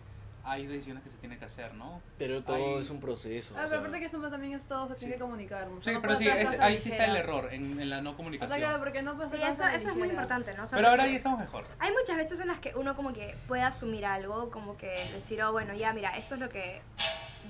[0.46, 2.00] hay decisiones que se tienen que hacer, ¿no?
[2.18, 3.54] Pero todo Ahí- es un proceso.
[3.58, 5.66] Ah, o pero aparte que eso también es todo, se tiene que comunicar.
[5.82, 8.16] Sí, no pero sí, es- ahí sí está el error, en, en la no O
[8.16, 8.56] comunicación.
[8.58, 10.62] sea, claro, porque no puede Sí, eso, eso es muy importante, ¿no?
[10.64, 11.64] O sea, Pero ahora ya estamos mejor.
[11.80, 15.42] Hay muchas veces en las que uno como que puede asumir algo, como que decir,
[15.42, 16.80] oh, bueno, ya, mira, esto es lo que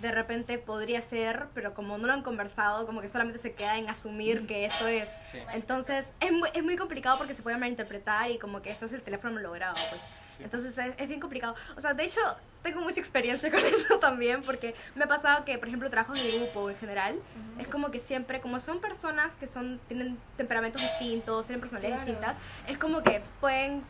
[0.00, 3.78] de repente podría ser, pero como no lo han conversado, como que solamente se queda
[3.78, 5.08] en asumir que eso es.
[5.32, 5.38] Sí.
[5.54, 8.92] Entonces, es muy, es muy complicado porque se puede malinterpretar y como que eso es
[8.92, 10.02] el teléfono logrado, pues.
[10.36, 10.44] Sí.
[10.44, 11.54] Entonces es, es bien complicado.
[11.76, 12.20] O sea, de hecho,
[12.62, 16.30] tengo mucha experiencia con eso también, porque me ha pasado que, por ejemplo, trabajos de
[16.38, 17.16] grupo en general,
[17.58, 22.18] es como que siempre, como son personas que son tienen temperamentos distintos, tienen personalidades Claro.
[22.20, 22.36] distintas,
[22.68, 23.82] es como que pueden...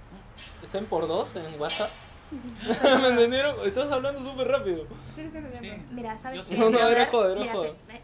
[0.62, 1.90] ¿Están por dos en WhatsApp?
[3.00, 3.56] ¿Me entendieron?
[3.64, 4.84] Estás hablando súper rápido.
[5.14, 5.72] Sí, sí, sí.
[5.92, 6.56] Mira, ¿sabes qué?
[6.56, 7.52] No, no, era joda, era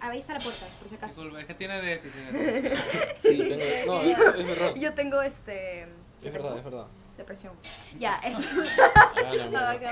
[0.01, 1.21] ahí está la puerta, por si acaso.
[1.21, 2.21] Disculpa, es que tiene déficit.
[3.19, 3.95] Sí, tengo.
[3.95, 4.75] No, es, es verdad.
[4.77, 5.83] Yo tengo este...
[5.83, 5.89] Es
[6.23, 6.87] tengo verdad, es verdad.
[7.23, 7.53] Depresión.
[8.01, 8.49] Ya, esto...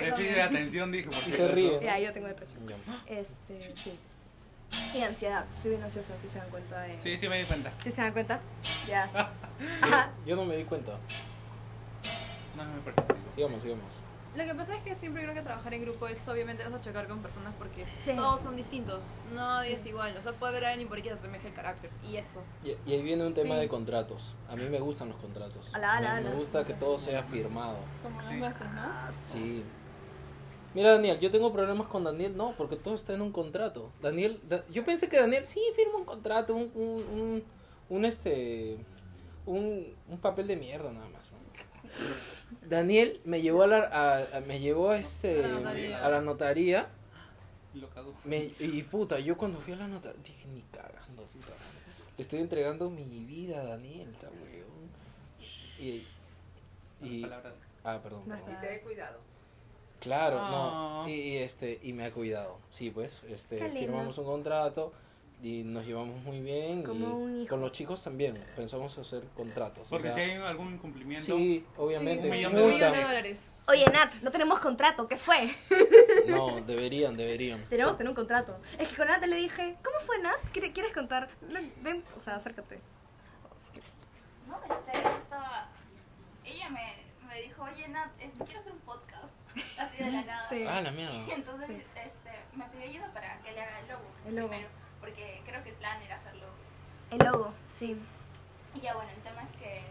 [0.01, 1.09] Déficit de atención, dije.
[1.09, 1.81] porque Y se ríe.
[1.81, 2.59] ya, yo tengo depresión.
[3.07, 3.97] Este, sí.
[4.95, 5.45] Y ansiedad.
[5.55, 7.01] Soy bien ansiosa, si se dan cuenta de...
[7.01, 7.73] Sí, sí me di cuenta.
[7.81, 8.40] ¿Sí se dan cuenta?
[8.88, 9.09] Ya.
[10.27, 10.99] Yo no me di cuenta.
[12.57, 13.14] No me percibí.
[13.37, 13.87] Sigamos, sigamos.
[14.37, 16.81] Lo que pasa es que siempre creo que trabajar en grupo es obviamente vas a
[16.81, 18.12] chocar con personas porque Sí.
[18.14, 19.01] todos son distintos,
[19.35, 19.81] nadie Sí.
[19.81, 22.16] es igual, o sea puede haber alguien por ahí que se asemeje el carácter y
[22.16, 22.40] eso.
[22.62, 23.62] Y, y ahí viene un tema Sí.
[23.62, 24.37] de contratos.
[24.49, 25.75] A mí me gustan los contratos.
[25.75, 26.37] Ala, ala, me, me ala.
[26.38, 27.79] gusta que todo sea firmado.
[28.05, 28.47] Como ¿no?
[28.77, 29.64] Ah, su- Sí.
[30.75, 33.90] Mira, Daniel, yo tengo problemas con Daniel, no, porque todo está en un contrato.
[34.01, 37.45] Daniel, Da- yo pensé que Daniel sí firma un contrato, un, un, un,
[37.88, 38.79] un, este,
[39.47, 41.33] un, un papel de mierda nada más.
[41.33, 41.38] ¿no?
[42.69, 46.89] Daniel me llevó a la, a, a- me llevó a este, A la notaría.
[47.75, 48.13] Lo cagó.
[48.25, 51.53] me, y puta, yo cuando fui a la notaría dije ni cagando, puta.
[52.17, 54.91] Le estoy entregando mi vida a Daniel, está weón.
[55.79, 56.05] Y,
[57.03, 58.23] y, ah, perdón, perdón.
[58.27, 58.61] nada.
[58.61, 59.19] Ten cuidado.
[60.01, 61.03] Claro, Ah.
[61.05, 61.09] no.
[61.09, 62.59] Y, y, este y me ha cuidado.
[62.71, 64.93] Sí, pues, este firmamos un contrato
[65.42, 67.48] y nos llevamos muy bien Como y un hijo.
[67.48, 69.87] con los chicos también pensamos hacer contratos.
[69.87, 72.26] o Porque sea, si hay algún incumplimiento, sí, obviamente.
[72.29, 72.76] un millón Un de multa.
[72.90, 73.64] millón de dólares.
[73.68, 75.55] Oye, Nat, no tenemos contrato, ¿qué fue?
[76.29, 77.64] No, deberían, deberían.
[77.68, 78.59] Tenemos tener un contrato.
[78.79, 80.38] Es que con Nat le dije, ¿cómo fue Nat?
[80.53, 81.29] ¿Quiere- ¿Quieres contar?
[81.42, 82.81] Ven, ven, o sea, acércate.
[84.46, 85.68] No, este, ella estaba.
[86.44, 89.33] Ella me, me dijo, oye, Nat, este, quiero hacer un podcast.
[89.79, 90.48] Así de la nada.
[90.48, 90.64] Sí.
[90.68, 91.14] Ah, la mierda.
[91.26, 91.83] Y entonces Sí.
[92.05, 94.05] este, me pidió ayuda para que le haga el logo.
[94.26, 94.48] El logo.
[94.48, 94.68] Primero,
[95.01, 96.47] porque creo que el plan era hacerlo.
[97.11, 97.97] El logo, sí.
[98.75, 99.83] Y ya, bueno, el tema es que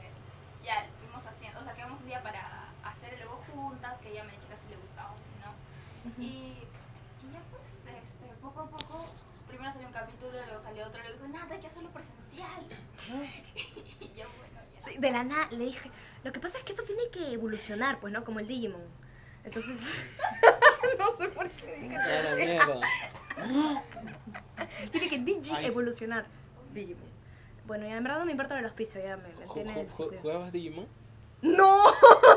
[0.64, 4.24] ya fuimos haciendo, o sea, quedamos un día para hacer el logo juntas, que ella
[4.24, 6.24] me dijera si le gustaba o si no.
[6.24, 6.64] y,
[7.24, 9.06] y ya, pues, este, poco a poco.
[9.48, 12.68] Primero salió un capítulo, luego salió otro, luego dijo, nada, hay que hacerlo presencial.
[14.00, 14.82] y ya, bueno, ya.
[14.82, 15.92] Sí, de la nada le dije,
[16.24, 18.24] lo que pasa es que esto tiene que evolucionar, pues, ¿no?
[18.24, 18.88] Como el Digimon.
[19.44, 19.82] Entonces,
[21.00, 21.98] no sé por qué dije.
[22.00, 23.84] Ah, la mierda.
[24.92, 25.66] Tiene que Digi Ay.
[25.66, 26.26] evolucionar.
[26.74, 27.10] Digimon.
[27.66, 30.88] Bueno, ya en verdad no me importa el auspicio, ya me, me ¿Jugabas Digimon?
[31.42, 31.84] ¡No!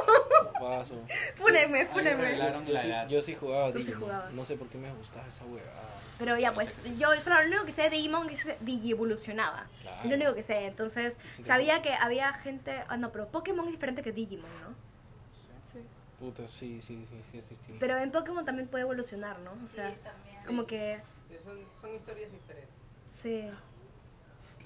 [0.60, 0.94] Paso.
[1.34, 2.38] Fúneme, fúneme.
[2.38, 4.02] Yo sí, yo sí jugaba Tú sí Digimon.
[4.02, 4.32] jugabas.
[4.32, 5.88] No sé por qué me gustaba esa huevada.
[6.18, 9.66] Pero ya, pues, yo solo lo único que sé de Digimon es que Digi evolucionaba.
[9.80, 10.08] Claro.
[10.08, 10.66] Lo único que sé.
[10.66, 12.84] Entonces, Sí, sabía que había gente...
[12.88, 14.82] Ah, no, pero Pokémon es diferente que Digimon, ¿no?
[16.20, 17.80] Puta, sí, sí, sí, sí, es distinto.
[17.80, 19.50] Pero en Pokémon también puede evolucionar, ¿no?
[19.52, 20.36] O sea, sí, también.
[20.46, 21.00] como que...
[21.42, 22.70] Son, son historias diferentes.
[23.12, 23.44] Sí.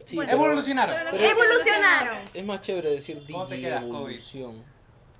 [0.04, 0.30] Sí, bueno.
[0.30, 0.96] pero Evolucionaron.
[1.10, 2.18] Pero ¡Evolucionaron!
[2.32, 4.12] Es más chévere decir ¿Cómo te quedas, Kobe?
[4.14, 4.64] Digi-evolución.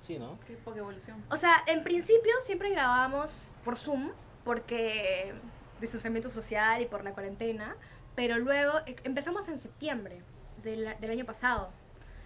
[0.05, 0.39] Sí, ¿no?
[0.47, 1.21] Qué poca evolución.
[1.29, 4.11] O sea, en principio siempre grabábamos por Zoom,
[4.45, 5.33] porque
[5.81, 7.75] distanciamiento social y por la cuarentena,
[8.15, 10.21] pero luego eh, empezamos en septiembre
[10.63, 11.69] del, del año pasado.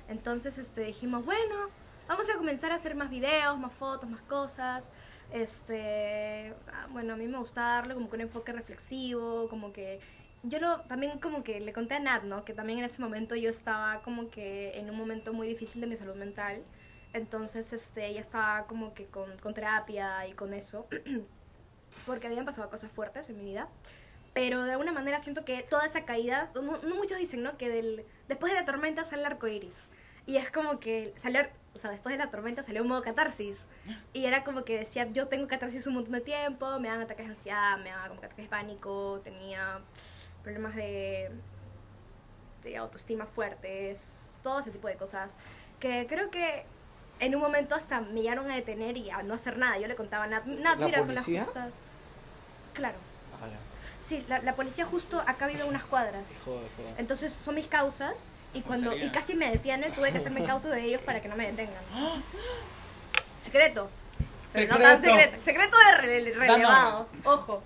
[0.07, 1.69] Entonces este, dijimos, bueno,
[2.07, 4.91] vamos a comenzar a hacer más videos, más fotos, más cosas.
[5.31, 9.99] Este, ah, bueno, a mí me gusta darle como que un enfoque reflexivo, como que
[10.43, 12.43] yo lo, también como que le conté a Nat, ¿no?
[12.45, 15.87] Que también en ese momento yo estaba como que en un momento muy difícil de
[15.87, 16.63] mi salud mental.
[17.13, 20.87] Entonces, este, ella estaba como que con, con terapia y con eso,
[22.05, 23.69] porque habían pasado cosas fuertes en mi vida.
[24.33, 27.57] Pero de alguna manera siento que toda esa caída, no, no muchos dicen, ¿no?
[27.57, 29.89] Que del, después de la tormenta sale el arco iris.
[30.25, 31.41] Y es como que salió,
[31.73, 33.67] o sea, después de la tormenta salió un modo catarsis.
[34.13, 37.25] Y era como que decía, yo tengo catarsis un montón de tiempo, me dan ataques
[37.25, 39.81] de ansiedad, me dan como que ataques de pánico, tenía
[40.43, 41.31] problemas de
[42.63, 45.39] de autoestima fuertes, todo ese tipo de cosas,
[45.79, 46.63] que creo que
[47.19, 49.79] en un momento hasta me llegaron a detener y a no hacer nada.
[49.79, 51.79] Yo le contaba a Nat, Nat, ¿La mira, con las justas.
[52.73, 52.97] Claro.
[53.41, 53.47] Ah.
[53.99, 56.41] Sí, la, la policía justo acá vive a unas cuadras.
[56.45, 56.95] Joder, joder.
[56.99, 60.83] Entonces son mis causas y cuando y casi me detienen tuve que hacerme causa de
[60.83, 61.83] ellos para que no me detengan.
[63.41, 63.89] Secreto.
[64.53, 65.19] Pero no tan Secreto.
[65.21, 65.43] secreto.
[65.45, 67.07] Secreto de rele- relevado.
[67.23, 67.63] Ojo.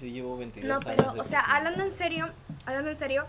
[0.00, 2.28] Yo llevo 22 No, pero, o sea, hablando en serio,
[2.64, 3.26] hablando en serio,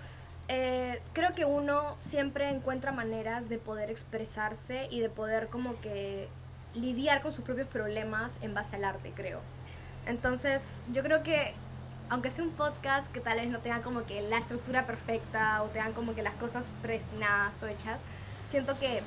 [0.48, 6.30] eh, creo que uno siempre encuentra maneras de poder expresarse y de poder como que
[6.74, 9.42] lidiar con sus propios problemas en base al arte, creo.
[10.06, 11.54] Entonces, yo creo que
[12.10, 15.68] aunque sea un podcast que tal vez no tenga como que la estructura perfecta o
[15.68, 18.06] tengan como que las cosas predestinadas o hechas,
[18.46, 19.02] siento que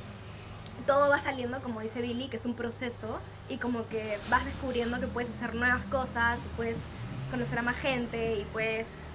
[0.87, 3.19] todo va saliendo, como dice Billy, que es un proceso
[3.49, 6.89] y como que vas descubriendo que puedes hacer nuevas cosas y puedes
[7.31, 9.09] conocer a más gente y puedes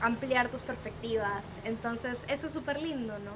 [0.00, 1.60] ampliar tus perspectivas.
[1.64, 3.32] Entonces, eso es súper lindo, ¿no?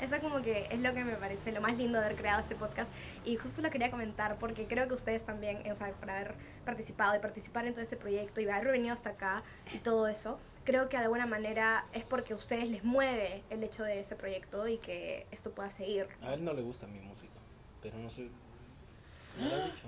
[0.00, 2.56] Eso como que es lo que me parece lo más lindo de haber creado este
[2.56, 2.92] podcast
[3.24, 6.34] y justo lo quería comentar porque creo que ustedes también, eh, o sea, por haber
[6.64, 10.38] participado y participar en todo este proyecto y haber venido hasta acá y todo eso,
[10.64, 14.16] creo que de alguna manera es porque a ustedes les mueve el hecho de ese
[14.16, 16.08] proyecto y que esto pueda seguir.
[16.22, 17.32] A él no le gusta mi música,
[17.80, 18.30] pero no soy...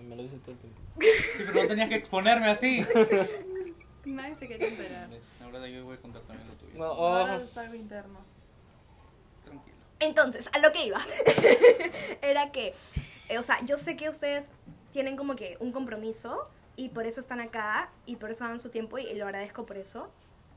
[0.09, 0.55] Me lo dice todo.
[1.01, 2.85] Sí, pero no tenías que exponerme así.
[4.05, 5.09] Nadie se quería enterar.
[5.43, 6.79] Ahora yo voy a contar también lo tuyo.
[6.79, 8.21] No, Ahora oh, es algo interno.
[9.45, 9.77] Tranquilo.
[10.01, 11.01] Entonces, a lo que iba,
[12.23, 12.75] era que,
[13.29, 14.53] eh, o sea, yo sé que ustedes
[14.93, 18.69] tienen como que un compromiso y por eso están acá y por eso dan su
[18.69, 20.11] tiempo y, lo agradezco por eso.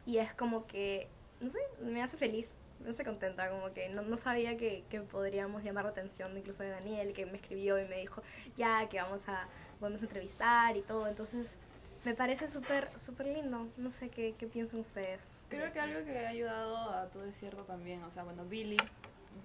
[0.06, 1.08] Y es como que,
[1.40, 5.02] no sé, me hace feliz, me hace contenta, como que no, no sabía que, que
[5.02, 8.22] podríamos llamar la atención incluso de Daniel, que me escribió y me dijo,
[8.56, 9.48] ya, que vamos a,
[9.80, 11.08] vamos a entrevistar y todo.
[11.08, 11.58] Entonces,
[12.06, 13.68] me parece súper, súper lindo.
[13.78, 15.44] No sé qué, qué piensan ustedes.
[15.50, 18.46] de Creo que algo que ha ayudado a todo es cierto también, o sea, bueno,
[18.46, 18.78] Billy,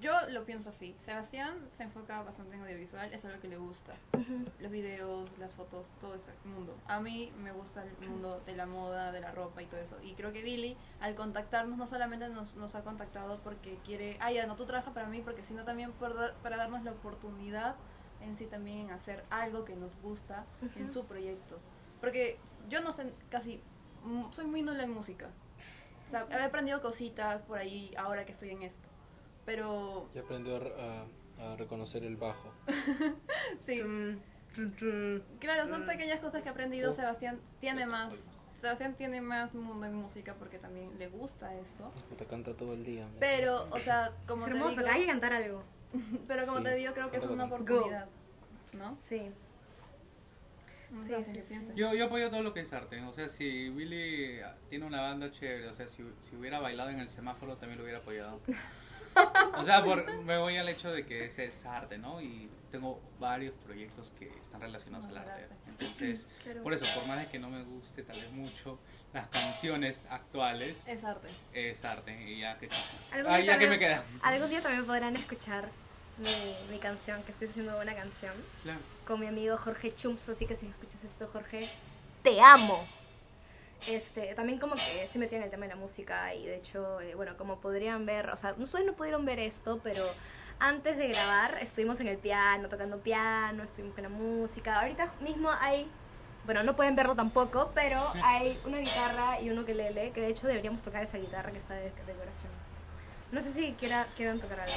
[0.00, 3.92] yo lo pienso así, Sebastián se enfoca bastante en audiovisual, es algo que le gusta,
[4.60, 6.74] los videos, las fotos, todo ese mundo.
[6.86, 9.96] A mí me gusta el mundo de la moda, de la ropa y todo eso.
[10.02, 14.30] Y creo que Billy, al contactarnos, no solamente nos, nos ha contactado porque quiere, ah,
[14.32, 17.76] ya, no, tú trabajas para mí, porque sino también por dar- para darnos la oportunidad
[18.20, 20.44] en sí también en hacer algo que nos gusta
[20.76, 21.58] en su proyecto.
[22.00, 23.60] Porque yo no sé casi,
[24.04, 25.28] mm, soy muy nula en música.
[26.08, 28.88] O sea, he aprendido cositas por ahí ahora que estoy en esto.
[29.44, 30.60] Pero Ya aprendió a,
[31.42, 32.52] a- a reconocer el bajo.
[33.66, 33.82] sí,
[35.40, 36.90] claro, son pequeñas cosas que he aprendido.
[36.90, 36.94] Oh.
[36.94, 41.92] Sebastián tiene más, Sebastián tiene más mundo en música porque también le gusta eso.
[42.16, 43.06] Te canta todo el día.
[43.18, 45.62] Pero, o sea, como Es te hermoso, digo, que hay que cantar algo.
[46.28, 48.06] pero como Sí, te digo, creo que es una oportunidad,
[48.72, 48.96] ¿no?
[49.00, 49.30] Sí.
[50.96, 51.60] Sí, sí, sí.
[51.74, 53.02] Yo, yo apoyo todo lo que es arte.
[53.02, 57.00] O sea, si Billy tiene una banda chévere, o sea, si, si hubiera bailado en
[57.00, 58.38] el semáforo, también lo hubiera apoyado.
[59.56, 62.20] O sea, por, me voy al hecho de que ese es arte, ¿no?
[62.20, 65.46] Y tengo varios proyectos que están relacionados al arte.
[65.68, 66.26] Entonces,
[66.62, 68.78] por eso, por más de que no me guste tal vez mucho
[69.12, 71.28] las canciones actuales, Es arte.
[71.52, 72.20] es arte.
[72.30, 72.80] Y ya que, día
[73.22, 74.04] ya que también- me queda.
[74.22, 75.68] Algún día también podrán escuchar
[76.18, 78.80] mi, mi canción, que estoy haciendo una canción, Claro.
[79.06, 81.68] con mi amigo Jorge Chumps, así que si escuchas esto, Jorge,
[82.22, 82.84] te amo.
[83.86, 87.00] Este, también como que estoy metida en el tema de la música y de hecho,
[87.00, 90.02] eh, bueno, como podrían ver, o sea, ustedes no pudieron ver esto, pero
[90.58, 94.80] antes de grabar estuvimos en el piano, tocando piano, estuvimos con la música.
[94.80, 95.86] Ahorita mismo hay,
[96.46, 100.46] bueno, no pueden verlo tampoco, pero hay una guitarra y un ukelele, que de hecho
[100.46, 102.52] deberíamos tocar esa guitarra que está de decoración.
[103.32, 104.74] No sé si quiera, quieran tocar algo,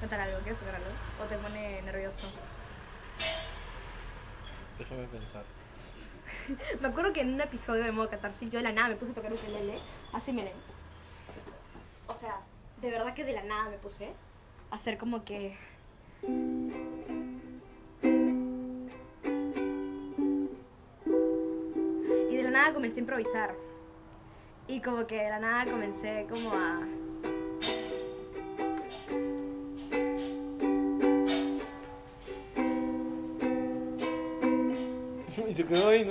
[0.00, 0.90] cantar algo, ¿quieres tocar algo?
[1.22, 2.26] ¿O te pone nervioso?
[4.78, 5.44] Déjame pensar.
[6.80, 9.12] Me acuerdo que en un episodio de modo catarsis yo de la nada me puse
[9.12, 9.78] a tocar ukelele,
[10.12, 10.54] así miren.
[12.06, 12.40] O sea,
[12.80, 14.12] de verdad que de la nada me puse
[14.70, 15.56] a hacer como que
[22.30, 23.54] y de la nada comencé a improvisar.
[24.68, 26.80] Y como que de la nada comencé como a
[35.68, 36.06] Y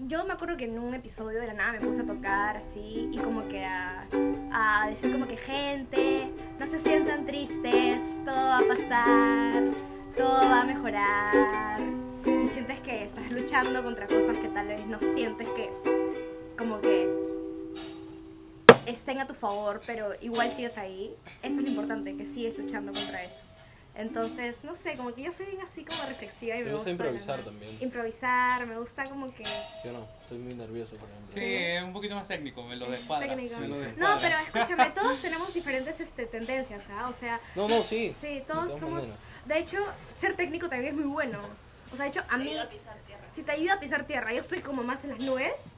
[0.00, 3.08] yo me acuerdo que en un episodio de la nada me puse a tocar así
[3.12, 4.06] y como que a,
[4.52, 9.64] a decir como que gente, no se sientan tristes, todo va a pasar,
[10.16, 11.80] todo va a mejorar.
[12.26, 15.70] Y sientes que estás luchando contra cosas que tal vez no sientes que
[16.56, 17.08] como que
[18.86, 21.14] estén a tu favor, pero igual sigues ahí.
[21.42, 23.44] Eso es lo importante, que sigues luchando contra eso.
[23.96, 26.90] Entonces, no sé, como que yo soy bien así como reflexiva y me, Me gusta
[26.90, 27.76] improvisar también.
[27.80, 29.44] Improvisar, me gusta como que...
[29.84, 31.32] Yo no, soy muy nervioso, por ejemplo.
[31.32, 33.28] Sí, es un poquito más técnico, me lo descuadra.
[33.28, 33.56] técnico.
[33.60, 37.08] me lo No, pero escúchame, todos tenemos diferentes este, tendencias, ¿ah?
[37.08, 38.12] O sea, No, no, sí.
[38.12, 39.06] sí, todos somos...
[39.06, 39.18] maneras.
[39.44, 39.78] De hecho,
[40.16, 41.38] ser técnico también es muy bueno.
[41.92, 42.48] O sea, de hecho, a Te mí...
[42.48, 43.28] ayuda a pisar tierra.
[43.28, 45.76] Si te ayuda a pisar tierra, yo soy como más en las nubes.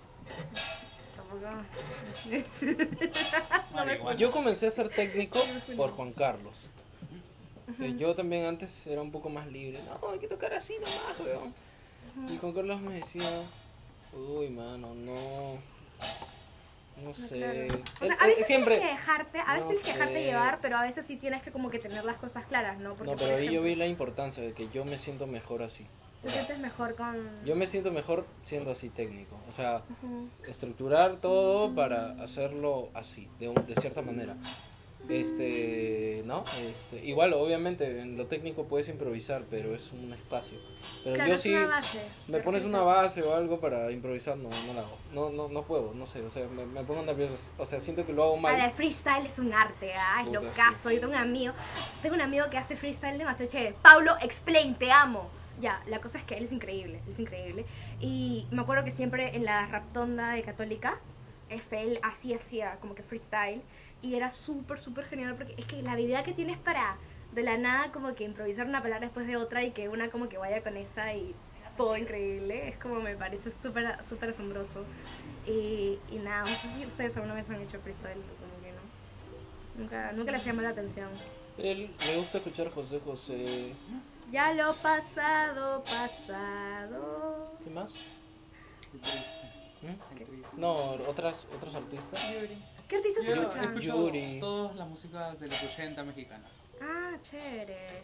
[1.16, 1.42] Tampoco...
[3.74, 4.16] Vale, igual.
[4.16, 5.38] Yo comencé a ser técnico
[5.76, 6.70] por Juan Carlos.
[7.80, 9.78] Eh, Yo también antes era un poco más libre.
[10.00, 11.54] No, hay que tocar así nomás, weón.
[12.32, 13.28] Y Juan Carlos me decía,
[14.12, 15.58] uy, mano, no.
[17.02, 17.36] No sé.
[17.36, 17.58] Claro.
[18.00, 18.76] O Él- sea, a él veces siempre.
[18.76, 20.24] tienes que dejarte, a veces No tienes que dejarte sé.
[20.24, 22.90] llevar, pero a veces sí tienes que como que tener las cosas claras, ¿no?
[22.94, 25.26] Porque, No, por pero ahí yo ejemplo, vi la importancia de que yo me siento
[25.26, 25.84] mejor así.
[26.22, 27.14] Te sientes mejor con...
[27.44, 29.36] Yo me siento mejor siendo así técnico.
[29.48, 30.28] O sea, Ujú.
[30.48, 34.34] estructurar todo para hacerlo así, de, de cierta manera.
[35.08, 36.42] Este, ¿no?
[36.42, 40.58] Este, igual, obviamente, en lo técnico puedes improvisar, pero es un espacio.
[41.04, 42.00] Pero Claro, yo es sí, una base.
[42.28, 44.98] me pones una base o algo para improvisar, no, no la hago.
[45.12, 47.50] No, no, no puedo, no sé, o sea, me, me pongo nervioso.
[47.58, 48.52] O sea, siento que lo hago mal.
[48.54, 50.56] Ahora, el freestyle es un arte, ah, es Puta, lo sí.
[50.56, 50.90] caso.
[50.90, 51.54] Yo tengo un amigo,
[52.02, 53.74] tengo un amigo que hace freestyle demasiado chévere.
[53.82, 55.28] Pablo, explain, te amo.
[55.60, 57.64] Ya, la cosa es que él es increíble, él es increíble.
[58.00, 61.00] Y me acuerdo que siempre en la raptonda de Católica,
[61.48, 63.62] este, él así hacía como que freestyle.
[64.02, 66.96] Y era súper, súper genial porque es que la habilidad que tienes para
[67.32, 70.28] de la nada como que improvisar una palabra después de otra y que una como
[70.28, 71.34] que vaya con esa y
[71.76, 74.84] todo increíble, es como me parece súper, súper asombroso.
[75.46, 79.82] Y, y nada, no sé si ustedes alguna vez han hecho freestyle, como que no.
[79.82, 81.08] Nunca, nunca les llamó la atención.
[81.58, 83.74] Él, me gusta escuchar José José.
[84.30, 87.52] Ya lo pasado, pasado.
[87.62, 87.90] ¿Qué más?
[89.86, 90.60] ¿Mm?
[90.60, 90.72] No,
[91.08, 92.34] otras, otros artistas.
[92.88, 93.80] ¿Qué artistas Yo escuchan?
[93.80, 94.38] Yuri.
[94.40, 96.50] todas las músicas de los 80 mexicanas.
[96.80, 98.02] Ah, chévere.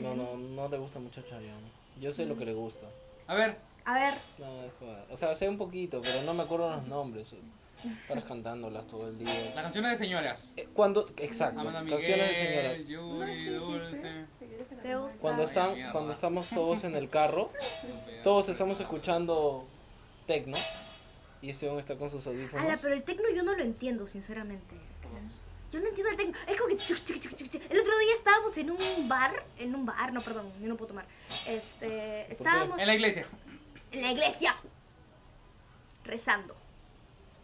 [0.00, 1.70] No, no, no le gusta mucho Chayanne.
[2.00, 2.86] Yo sé lo que le gusta.
[3.26, 5.04] A ver, A ver, No, es joda.
[5.10, 7.28] O sea, sé un poquito, pero no me acuerdo los nombres.
[7.84, 9.52] Estar cantándolas todo el día.
[9.56, 10.52] las canciones de señoras.
[10.56, 12.68] Eh, Cuando, exacto, Amanda canciones de señora.
[12.70, 14.24] Miguel, Yuri, Dulce.
[14.82, 15.20] ¿te gusta?
[15.20, 17.50] Cuando, están, cuando estamos todos en el carro,
[18.24, 19.66] todos estamos escuchando
[20.32, 20.56] tecno
[21.42, 22.64] y ese hombre está con sus audífonos.
[22.64, 24.76] Ala, pero el tecno yo no lo entiendo, sinceramente.
[25.72, 26.34] Yo no entiendo el tecno.
[26.46, 26.76] Es como que...
[26.76, 27.70] chuc, chuc, chuc, chuc, chuc.
[27.70, 30.88] El otro día estábamos en un bar, en un bar, no, perdón, yo no puedo
[30.88, 31.06] tomar.
[31.46, 33.26] Este, estábamos En la iglesia.
[33.90, 34.54] en la iglesia
[36.04, 36.54] rezando.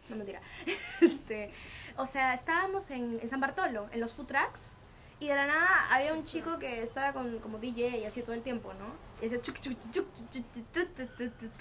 [0.09, 0.41] No mentira.
[1.01, 1.51] Este,
[1.97, 4.75] o sea, estábamos en, en San Bartolo, en los food trucks,
[5.21, 8.35] y de la nada había un chico que estaba con como DJ y así todo
[8.35, 8.87] el tiempo, ¿no?
[9.21, 9.41] Y decía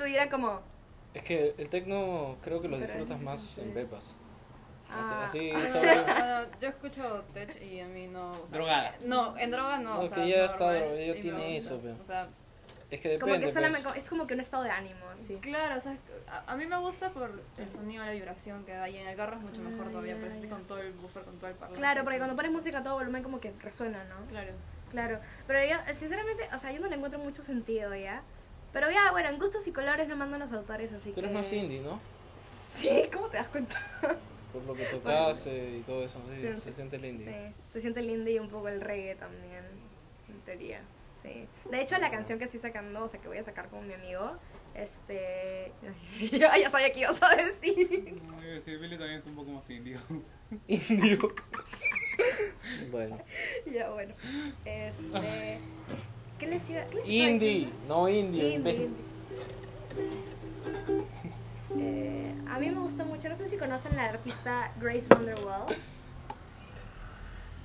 [0.07, 0.61] y era como
[1.13, 4.03] Es que el tecno creo que lo Pero- disfrutas más en Pepas.
[4.89, 5.25] Ah.
[5.27, 8.31] Así, Bueno, solo- bueno, yo escucho tech y a mí no.
[8.31, 8.95] o sea, Drogada.
[9.03, 9.95] No, en droga no.
[9.95, 12.29] No, o sea, que ya está me tiene eso, pero- O sea,
[12.89, 13.47] es que como depende.
[13.47, 13.97] que solamente pues.
[14.03, 15.35] es como que un estado de ánimo, así.
[15.41, 15.97] claro, o sea,
[16.29, 19.17] a, a mí me gusta por el sonido, la vibración que da y en el
[19.17, 20.49] carro es mucho mejor Ah, todavía, ya, pero ya.
[20.49, 21.79] con todo el buffer, con todo el parlante.
[21.81, 24.25] Claro, porque cuando pones música a todo volumen como que resuena, ¿no?
[24.27, 24.53] Claro.
[24.91, 28.23] Claro, pero yo, sinceramente, o sea, yo no le encuentro mucho sentido, ¿ya?
[28.77, 31.21] Pero ya, bueno, en gustos y colores no mandan los autores, así Tú que...
[31.21, 31.99] eres más indie, ¿no?
[32.37, 33.75] Sí, ¿cómo te das cuenta?
[34.53, 36.21] Por lo que tocaste y todo eso.
[36.31, 37.25] sí, Sí, se siente el indie.
[37.25, 39.63] Sí, se siente el indie y un poco el reggae también,
[40.29, 40.81] en teoría.
[41.11, 41.47] Sí.
[41.71, 43.95] De hecho, la canción que estoy sacando, o sea, que voy a sacar con mi
[43.95, 44.37] amigo,
[44.75, 45.71] este...
[46.31, 48.21] ya, ya sabía que ibas a decir.
[48.27, 49.97] No, iba a decir, Billy también es un poco más indio.
[50.67, 51.17] Indio.
[52.91, 53.17] bueno.
[53.65, 54.13] ya, bueno.
[54.65, 55.61] Este...
[56.39, 58.56] ¿Qué les iba, qué les estaba Indie, no indie.
[58.56, 58.98] Indie, indie.
[61.79, 65.65] Eh, a mí me gusta mucho, no sé si conocen la artista Grace Wonderwall.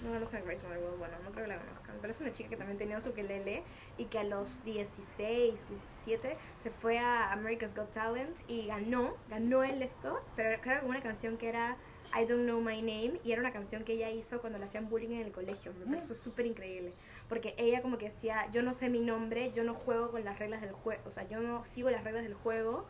[0.03, 2.51] No conocen a Grace Wonderwall, bueno, no creo que la conozcan, pero es una chica
[2.51, 3.63] que también tenía su ukelele
[3.97, 9.63] y que a los 16, 17 se fue a America's Got Talent y ganó, ganó
[9.63, 11.77] el esto, pero creo que una canción que era
[12.15, 14.89] I Don't Know My Name y era una canción que ella hizo cuando le hacían
[14.91, 15.73] bullying en el colegio.
[15.79, 16.93] Me pareció súper increíble.
[17.33, 20.39] Porque ella como que decía, yo no sé mi nombre, yo no juego con las
[20.39, 22.85] reglas del juego, o sea, yo no sigo las reglas del juego,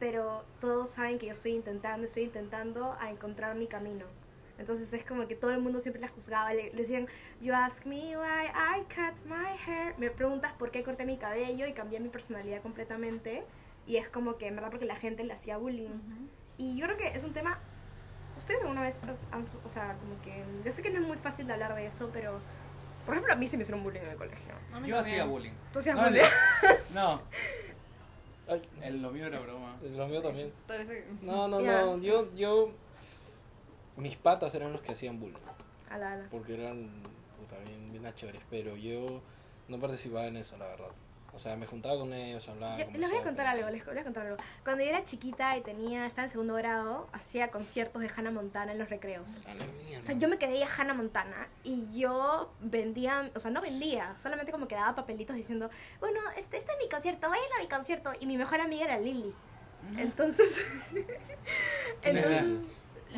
[0.00, 4.06] pero todos saben que yo estoy intentando, estoy intentando a encontrar mi camino.
[4.56, 6.54] Entonces es como que todo el mundo siempre la juzgaba.
[6.54, 7.08] Le, le decían,
[7.42, 9.94] You ask me why I cut my hair.
[9.98, 13.44] Me preguntas por qué corté mi cabello y cambié mi personalidad completamente.
[13.86, 15.90] Y es como que en verdad porque la gente le hacía bullying.
[16.56, 17.58] Y yo creo que es un tema.
[18.38, 20.42] ¿Ustedes alguna vez han O sea, como que.
[20.64, 22.40] Yo sé que no es muy fácil de hablar de eso, pero.
[23.08, 24.52] Por ejemplo, a mí se me hicieron bullying en el colegio.
[24.84, 25.52] Yo hacía bullying.
[25.72, 26.22] ¿Tú hacías No, bullying?
[26.92, 27.22] No,
[28.46, 29.78] Ay, el lo mío era broma.
[29.80, 30.52] lo mío también.
[31.22, 31.98] No, no, no.
[32.02, 32.70] Yo, yo.
[33.96, 35.38] Mis patas eran los que hacían bullying.
[35.88, 36.26] Ala, ala.
[36.30, 37.02] Porque eran
[37.38, 38.42] puta, bien, bien achores.
[38.50, 39.22] Pero yo
[39.68, 40.90] no participaba en eso, la verdad.
[41.32, 42.76] O sea, me juntaba con ellos, hablaba.
[42.78, 44.38] Yo- les voy a contar algo, les voy a contar algo.
[44.64, 48.72] Cuando yo era chiquita y tenía, estaba en segundo grado, hacía conciertos de Hannah Montana
[48.72, 49.42] en los recreos.
[49.46, 50.00] A la mierda.
[50.00, 54.50] O sea, yo me creía Hannah Montana y yo vendía, o sea, no vendía, solamente
[54.52, 55.70] como que daba papelitos diciendo,
[56.00, 58.10] bueno, este, este es mi concierto, vayan a mi concierto.
[58.20, 59.32] Y mi mejor amiga era Lily.
[59.96, 60.90] Entonces,
[62.02, 62.66] entonces,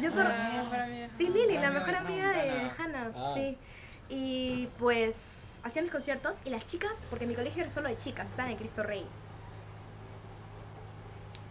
[0.01, 1.09] yo Ah.
[1.09, 3.31] Sí, Lily, la mejor amiga de Hannah Hannah, Ah.
[3.35, 3.57] sí.
[4.11, 8.29] Y pues hacía mis conciertos y las chicas, porque mi colegio era solo de chicas,
[8.29, 9.07] estaban en Cristo Rey.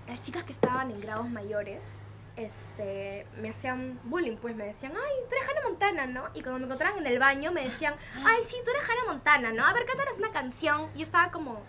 [0.07, 2.05] Las chicas que estaban en grados mayores,
[2.36, 6.30] este, me hacían bullying, pues me decían, ay, tú eres Hannah Montana, ¿no?
[6.34, 7.95] Y cuando me encontraban en el baño me decían,
[8.26, 9.66] ay, sí, tú eres Hannah Montana, ¿no?
[9.66, 10.89] A ver, cántanos una canción.
[10.95, 11.64] Y yo estaba como,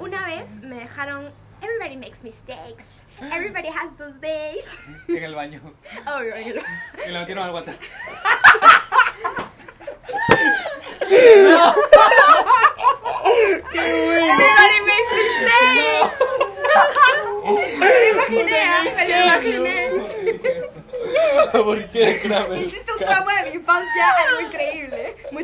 [0.00, 1.32] una vez me dejaron,
[1.62, 3.02] everybody makes mistakes,
[3.32, 4.78] everybody has those days.
[5.08, 5.60] En el baño.
[6.06, 6.56] Oh, you're right.
[7.06, 7.74] Y lo metieron al water.
[13.48, 16.18] Everybody makes mistakes.
[17.78, 18.62] me lo imaginé,
[18.96, 19.76] me lo imaginé.
[21.52, 22.04] ¿Por qué?
[22.56, 24.04] Hiciste un trauma de mi infancia.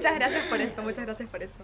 [0.03, 1.59] Muchas gracias por eso, muchas gracias por eso.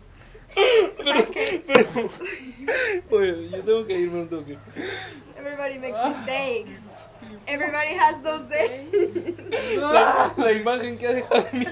[3.11, 4.57] Oye, yo tengo que irme un toque.
[5.37, 6.99] Everybody makes mistakes.
[7.49, 9.77] Everybody has those days.
[9.77, 11.67] La, la imagen que ha dejado en mi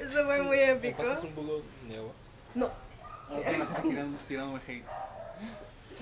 [0.00, 1.00] Eso fue muy ¿Me épico.
[1.00, 2.12] pasas un poco de agua?
[2.56, 2.70] No.
[3.82, 4.84] Tirando, tirándome hate.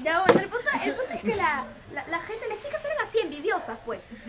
[0.02, 2.98] Ya, bueno, el punto, el punto es que la, la, la gente, las chicas eran
[3.06, 4.26] así envidiosas, pues.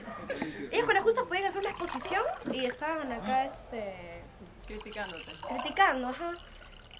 [0.72, 4.22] Ellas cuando justo podían hacer una exposición y estaban acá, este...
[4.67, 5.32] Criticándote.
[5.49, 6.32] criticando, ajá.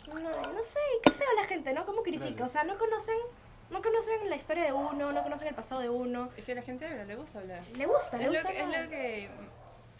[0.07, 1.86] No, no sé, qué feo la gente, ¿no?
[1.86, 2.43] ¿Cómo critica?
[2.45, 3.15] O sea, no conocen,
[3.69, 6.30] no conocen la historia de uno, no conocen el pasado de uno.
[6.36, 7.61] Es que a la gente habla, le gusta hablar.
[7.76, 8.49] Le gusta, le Es lo, gusta.
[8.51, 8.84] que, es hablar.
[8.86, 9.30] lo que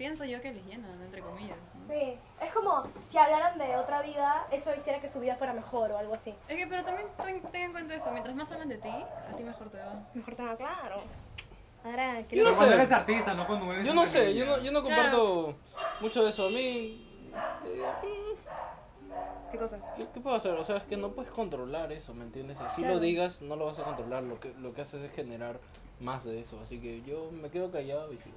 [0.02, 1.58] pienso yo que les llena, entre comillas.
[1.76, 1.86] ¿no?
[1.86, 5.92] Sí, es como si hablaran de otra vida, eso hiciera que su vida fuera mejor
[5.92, 6.34] o algo así.
[6.50, 9.36] Es que, pero también ten, ten en cuenta eso, mientras más hablan de ti, a
[9.38, 9.94] ti mejor te va.
[10.16, 10.96] Mejor tenga claro.
[11.84, 12.74] Ahora, que Yo no cuando sé.
[12.80, 15.54] eres artista, no cuando eres Yo no sé, yo no, yo no comparto
[16.00, 16.48] mucho de eso.
[16.48, 17.08] A mí.
[17.68, 18.36] eh,
[19.52, 19.78] ¿Qué cosa?
[19.96, 20.54] ¿Qué, qué puedo hacer?
[20.54, 22.60] O sea, es que no puedes controlar eso, ¿me entiendes?
[22.62, 22.96] Así Claro.
[22.96, 24.24] lo digas, no lo vas a controlar.
[24.24, 25.60] Lo que, lo que haces es generar
[26.00, 26.60] más de eso.
[26.60, 28.36] Así que yo me quedo callado y sigo.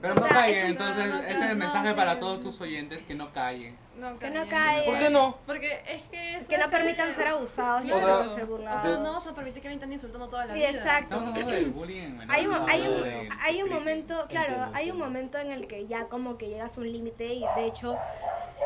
[0.00, 1.96] Pero O no sea, callen, es entonces no, no, este es el no, mensaje no,
[1.96, 2.20] para no.
[2.20, 3.76] todos tus oyentes que no callen.
[3.96, 4.84] No, Que no caigan.
[4.86, 5.36] ¿Por qué no?
[5.44, 8.44] Porque es que eso Que no es permitan ser abusados, ni O sea, permitan ser
[8.44, 9.14] O sea, no burlados.
[9.14, 10.70] vas a permitir que te ande insultando toda la Sí, vida.
[10.70, 11.14] exacto.
[11.16, 14.90] Estamos hablando del bullying menores, Hay un, no hay un, hay un momento, claro, hay
[14.90, 17.98] un momento en el que ya como que llegas a un límite y de hecho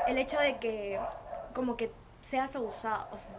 [0.07, 1.01] el hecho de que
[1.53, 3.33] como que seas abusado, o sea,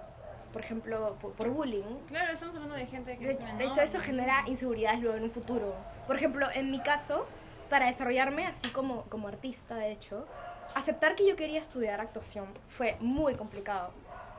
[0.51, 3.79] por ejemplo, por, por bullying, Claro, estamos hablando de gente que de, es de hecho
[3.81, 4.03] eso ¿no?
[4.03, 5.73] genera inseguridades luego en un futuro.
[6.07, 7.25] Por ejemplo, en mi caso,
[7.69, 10.25] para desarrollarme así como, como artista, de hecho,
[10.75, 13.91] aceptar que yo quería estudiar actuación fue muy complicado.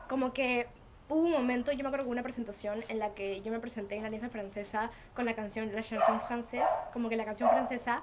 [0.08, 0.66] Como que
[1.08, 3.96] hubo un momento, yo me acuerdo que una presentación en la que yo me presenté
[3.96, 8.02] en la Alianza Francesa con la canción La Chanson Française, como que la canción francesa,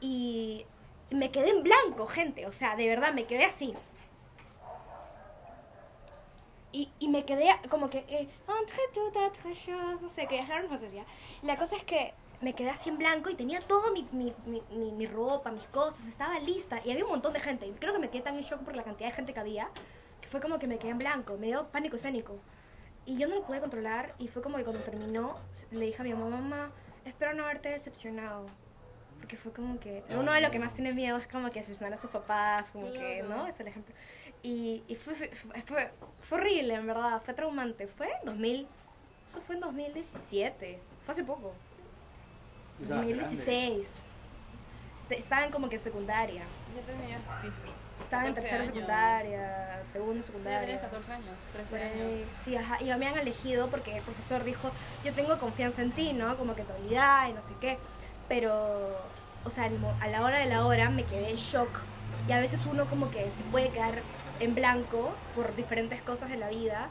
[0.00, 0.66] y
[1.10, 3.74] me quedé en blanco, gente, o sea, de verdad, me quedé así.
[6.72, 8.28] Y, y me quedé como que, eh,
[8.60, 10.44] entre choses, no sé, que.
[11.42, 12.12] La cosa es que
[12.44, 14.34] me quedé así en blanco y tenía todo mi, mi,
[14.92, 16.78] mi, ropa, mis cosas, estaba lista.
[16.84, 17.66] Y había un montón de gente.
[17.66, 19.70] Y creo que me quedé tan en shock por la cantidad de gente que había,
[20.20, 22.38] que fue como que me quedé en blanco, me dio pánico escénico.
[23.06, 25.38] Y yo no lo pude controlar y fue como que cuando terminó,
[25.70, 26.70] le dije a mi mamá, mamá,
[27.06, 28.44] espero no haberte decepcionado.
[29.18, 31.94] Porque fue como que, uno de lo que más tiene miedo es como que decepcionar
[31.94, 33.22] a sus papás, como que.
[33.22, 33.46] ¿no?
[33.46, 33.94] Es el ejemplo.
[34.42, 35.90] Y, y fue, fue, fue,
[36.20, 37.86] fue horrible, en verdad, fue traumante.
[37.86, 38.68] Fue en 2000,
[39.26, 41.54] eso fue en 2017, fue hace poco.
[42.82, 43.88] Estabas 2016.
[45.08, 46.42] Te- Estaban como que en secundaria.
[46.74, 47.18] Ya tenía
[48.02, 48.74] Estaban en 14 tercero años.
[48.74, 50.60] secundaria, segundo de Ya secundaria.
[50.60, 52.28] tenías 14 años, 13 Por ahí, años.
[52.36, 52.82] Sí, ajá.
[52.82, 54.70] Y me han elegido porque el profesor dijo,
[55.04, 56.36] yo tengo confianza en ti, ¿no?
[56.36, 57.78] Como que tu habilidad y no sé qué.
[58.28, 58.98] Pero,
[59.44, 59.70] o sea,
[60.00, 61.80] a la hora de la hora me quedé en shock.
[62.28, 64.00] Y a veces uno como que se puede quedar
[64.40, 66.88] en blanco por diferentes cosas de la vida.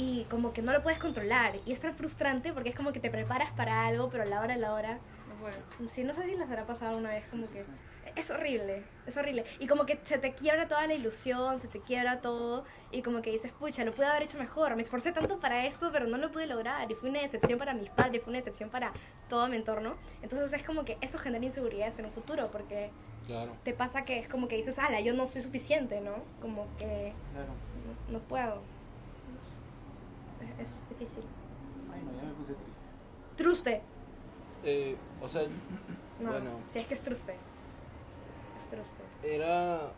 [0.00, 1.52] Y como que no lo puedes controlar.
[1.66, 4.40] Y es tan frustrante porque es como que te preparas para algo, pero a la
[4.40, 4.98] hora a la hora
[5.28, 5.88] No puedo.
[5.90, 7.64] Sí, no sé si les habrá pasado una vez, como que
[8.16, 9.44] es horrible, es horrible.
[9.60, 13.20] Y como que se te quiebra toda la ilusión, se te quiebra todo, y como
[13.22, 16.16] que dices, pucha, lo pude haber hecho mejor, me esforcé tanto para esto, pero no
[16.16, 18.92] lo pude lograr, y fue una decepción para mis padres, fue una decepción para
[19.28, 19.96] todo mi entorno.
[20.22, 22.90] Entonces es como que eso genera inseguridades en un futuro, porque
[23.26, 23.52] Claro.
[23.64, 26.14] te pasa que es como que dices, ala, yo no soy suficiente, ¿no?
[26.40, 27.52] Como que Claro.
[28.08, 28.60] no, no puedo.
[30.60, 31.24] Es, difícil.
[31.92, 32.86] Ay, no, ya me puse triste.
[33.36, 33.82] Truste.
[34.64, 35.42] Eh, o sea,
[36.20, 36.50] No, Bueno.
[36.70, 37.34] si es que es truste.
[38.56, 39.02] Es truste.
[39.22, 39.92] era.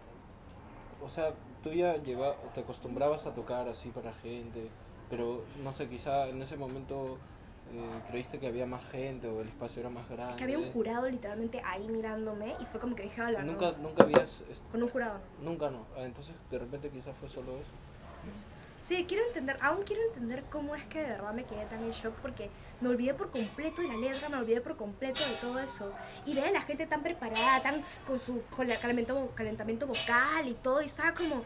[1.04, 1.34] O sea,
[1.64, 4.68] tú ya lleva, te acostumbrabas a tocar así para gente,
[5.10, 7.18] pero no sé, quizá en ese momento
[7.72, 10.34] eh, creíste que había más gente o el espacio era más grande.
[10.34, 13.52] Es que había un jurado literalmente ahí mirándome y fue como que dije, hola, no".
[13.52, 14.42] Nunca, nunca habías.
[14.70, 15.18] Con un jurado.
[15.40, 15.50] no.
[15.50, 15.86] Nunca no.
[15.96, 17.72] Ah, entonces, de repente, quizás fue solo eso.
[18.82, 21.92] Sí, quiero entender, aún quiero entender cómo es que de verdad me quedé tan en
[21.92, 25.58] shock porque me olvidé por completo de la letra, me olvidé por completo de todo
[25.60, 25.92] eso.
[26.26, 30.48] Y veía a la gente tan preparada, tan con su con el calentamiento, calentamiento vocal
[30.48, 31.42] y todo, y estaba como,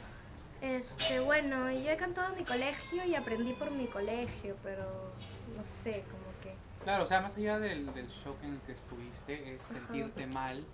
[0.63, 5.13] este, bueno, yo he cantado en mi colegio y aprendí por mi colegio, pero
[5.55, 6.55] no sé, como que...
[6.85, 9.75] Claro, o sea, más allá del, del shock en el que estuviste, es Ajá.
[9.75, 10.65] sentirte mal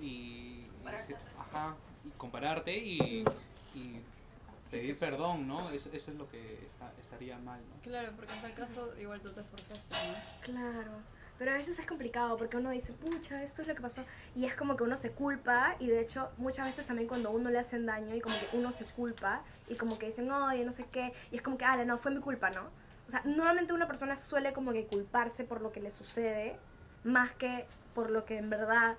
[0.00, 0.68] y, y
[1.06, 3.24] se- ajá, y compararte y,
[3.74, 4.00] y
[4.70, 5.70] pedir perdón, ¿no?
[5.70, 7.82] Eso, eso es lo que está, estaría mal, ¿no?
[7.82, 10.14] Claro, porque en tal caso igual tú te esforzaste, ¿no?
[10.42, 10.92] Claro,
[11.38, 14.04] pero a veces es complicado porque uno dice, pucha, esto es lo que pasó.
[14.34, 17.32] Y es como que uno se culpa y de hecho muchas veces también cuando a
[17.32, 20.64] uno le hacen daño y como que uno se culpa y como que dicen, oye,
[20.64, 22.68] no sé qué, y es como que, ah, no, fue mi culpa, ¿no?
[23.06, 26.58] O sea, normalmente una persona suele como que culparse por lo que le sucede
[27.04, 28.96] más que por lo que en verdad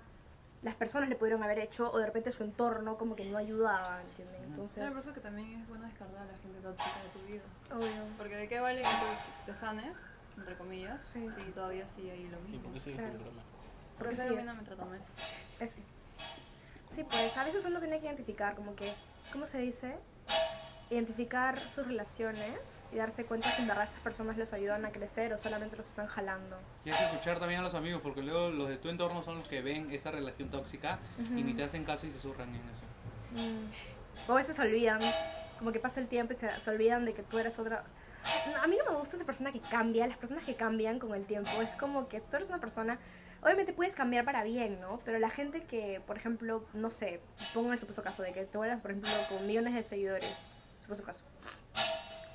[0.61, 4.01] las personas le pudieron haber hecho o de repente su entorno como que no ayudaba,
[4.01, 4.35] ¿entienden?
[4.35, 7.25] Claro, Entonces, por eso que también es bueno descartar a la gente tóxica de tu
[7.25, 7.41] vida.
[7.75, 8.03] obvio.
[8.17, 9.97] Porque de qué vale que tú te sanes,
[10.37, 11.27] entre comillas, Sí.
[11.35, 12.63] si todavía sigue ahí lo ¿Y mismo.
[12.63, 13.19] por qué sigues Claro.
[13.97, 14.43] Porque sí no me
[14.85, 15.01] mal.
[15.59, 15.81] F.
[16.89, 18.91] Sí, pues a veces uno tiene que identificar como que,
[19.31, 19.95] ¿cómo se dice?
[20.91, 25.31] Identificar sus relaciones y darse cuenta si en verdad estas personas les ayudan a crecer
[25.31, 26.57] o solamente los están jalando.
[26.83, 29.47] Y es escuchar también a los amigos, porque luego los de tu entorno son los
[29.47, 32.83] que ven esa relación tóxica y ni te hacen caso y se surran en eso.
[33.31, 34.29] Mm.
[34.29, 34.99] O a veces se olvidan,
[35.57, 37.85] como que pasa el tiempo y se, se olvidan de que tú eres otra...
[38.53, 41.15] No, a mí no me gusta esa persona que cambia, las personas que cambian con
[41.15, 41.49] el tiempo.
[41.61, 42.99] Es como que tú eres una persona,
[43.41, 44.99] obviamente puedes cambiar para bien, ¿no?
[45.05, 47.21] Pero la gente que, por ejemplo, no sé,
[47.53, 50.55] pongo el supuesto caso de que tú eres, por ejemplo, con millones de seguidores,
[50.95, 51.23] supuesto caso.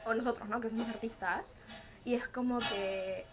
[0.07, 0.61] O nosotros, ¿no?
[0.61, 1.55] Que somos artistas.
[2.05, 3.27] Y es como que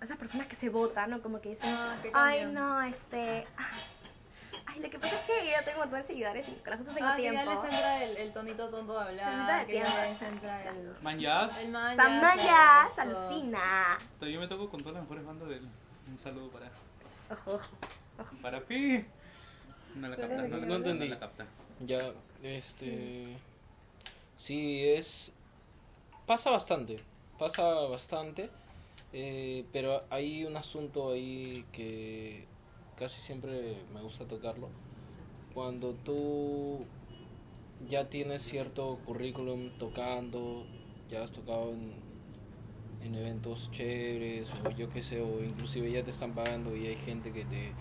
[0.00, 1.22] esas personas que se votan, ¿no?
[1.22, 3.46] Como que dicen, Ah, ay, no, este...
[4.66, 6.78] Ay, lo que pasa es que yo tengo un montón de seguidores y con las
[6.80, 7.40] cosas tengo ah, que tiempo.
[7.44, 10.66] ya les entra el, el tonito tonto de El tonito hablar, de tiempo, entra el...
[10.68, 11.02] exacto.
[11.02, 11.48] Man, ya.
[11.60, 13.00] El man Samaya, exacto.
[13.02, 13.98] alucina.
[14.20, 15.68] Yo me toco con todas las mejores bandas del.
[16.08, 16.70] Un saludo para.
[17.30, 17.60] Ojo,
[18.18, 18.36] ojo.
[18.42, 19.04] Para Pi.
[19.96, 21.08] No la capta, no, la No capta, entendí.
[21.08, 21.46] no la capta.
[21.80, 22.12] Ya,
[22.42, 22.86] este.
[22.86, 23.38] Sí,
[24.50, 25.32] es.
[26.26, 26.98] Pasa bastante.
[27.38, 28.50] Pasa bastante.
[29.12, 32.46] eh, pero hay un asunto ahí que
[32.96, 34.68] casi siempre me gusta tocarlo.
[35.54, 36.86] Cuando tú
[37.88, 40.66] ya tienes cierto currículum tocando,
[41.08, 41.92] ya has tocado en,
[43.02, 46.96] en eventos chéveres, o yo qué sé, o inclusive ya te están pagando y hay
[46.96, 47.72] gente que te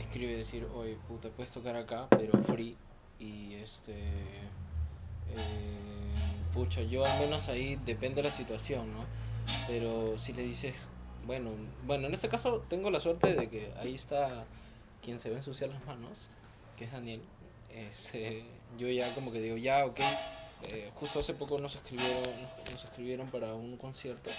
[0.00, 2.76] escribe decir, oye, puta, puedes tocar acá, pero free.
[3.18, 3.94] Y este.
[5.36, 9.04] Eh, pucha, yo al menos ahí depende de la situación, ¿no?
[9.66, 10.74] Pero si le dices,
[11.26, 11.50] bueno,
[11.84, 14.44] bueno, en este caso tengo la suerte de que ahí está
[15.02, 16.12] quien se a ensuciar las manos,
[16.76, 17.22] que es Daniel.
[17.74, 18.44] Este,
[18.78, 20.00] yo ya como que digo, ya, ok.
[20.70, 22.22] eh, justo hace poco nos escribieron,
[22.70, 24.30] nos escribieron para un concierto.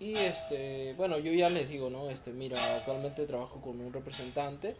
[0.00, 2.10] Y este, bueno, yo ya les digo, ¿no?
[2.10, 4.76] Este, mira, actualmente trabajo con un representante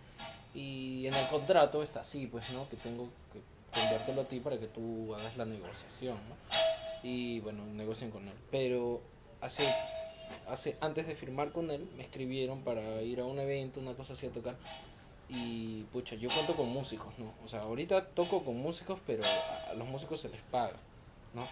[0.54, 2.68] y en el contrato está así, pues, ¿no?
[2.68, 3.08] Que tengo
[3.74, 6.16] que enviártelo a ti para que tú hagas la negociación.
[7.02, 8.34] Y bueno, negocien con él.
[8.50, 9.02] Pero
[9.40, 9.62] hace,
[10.48, 14.14] hace, antes de firmar con él, me escribieron para ir a un evento, una cosa
[14.14, 14.56] así a tocar.
[15.28, 17.32] Y pucha, yo cuento con músicos, ¿no?
[17.44, 19.22] O sea, ahorita toco con músicos, pero
[19.70, 20.76] a los músicos se les paga,
[21.34, 21.46] ¿no?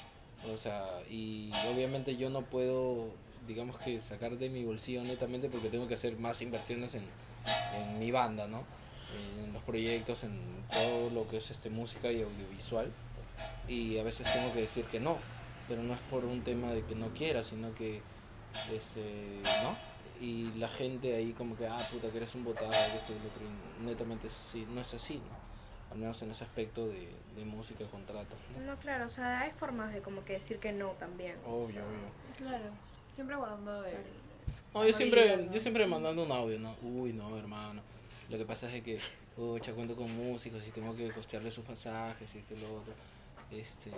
[0.53, 3.09] O sea, y obviamente yo no puedo,
[3.47, 7.05] digamos que sacar de mi bolsillo netamente porque tengo que hacer más inversiones en,
[7.77, 8.65] en mi banda, ¿no?
[9.45, 10.41] En los proyectos, en
[10.71, 12.91] todo lo que es este música y audiovisual.
[13.69, 15.17] Y a veces tengo que decir que no,
[15.69, 18.01] pero no es por un tema de que no quiera, sino que,
[18.73, 19.77] este, ¿no?
[20.25, 23.17] Y la gente ahí como que, ah, puta, que eres un botado, que esto y
[23.17, 23.43] lo otro,
[23.81, 25.43] y netamente es así, no es así, ¿no?
[25.93, 28.39] al menos en ese aspecto de, de música contratos.
[28.57, 28.65] ¿no?
[28.65, 31.37] No, claro, o sea, hay formas de como que decir que no también.
[31.45, 32.39] o Obvio, sea, obvio.
[32.39, 32.71] Claro,
[33.15, 33.97] siempre guardando el...
[34.73, 36.75] No, yo siempre, yo siempre mandando un audio, ¿no?
[36.83, 37.83] Uy, no, hermano.
[38.31, 38.99] Lo que pasa es de que,
[39.37, 42.95] pucha, cuento con músicos y tengo que costearle sus pasajes y esto y lo otro.
[43.51, 43.91] Este,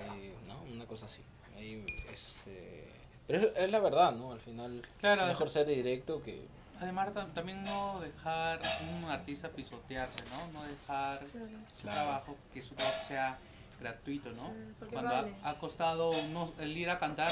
[0.47, 1.23] no, una cosa así.
[1.57, 2.89] Ahí, este,
[3.27, 4.33] pero es, es la verdad, ¿no?
[4.33, 6.45] Al final, Claro, es mejor ser directo que...
[6.81, 8.61] Además, tam- también no dejar
[8.99, 10.59] un artista pisotearse, ¿no?
[10.61, 11.97] No dejar su Claro.
[12.01, 13.39] trabajo, que su trabajo sea
[13.81, 14.49] gratuito, ¿no?
[14.49, 15.33] Sí, Cuando vale.
[15.45, 17.31] ha, ha costado, no, el ir a cantar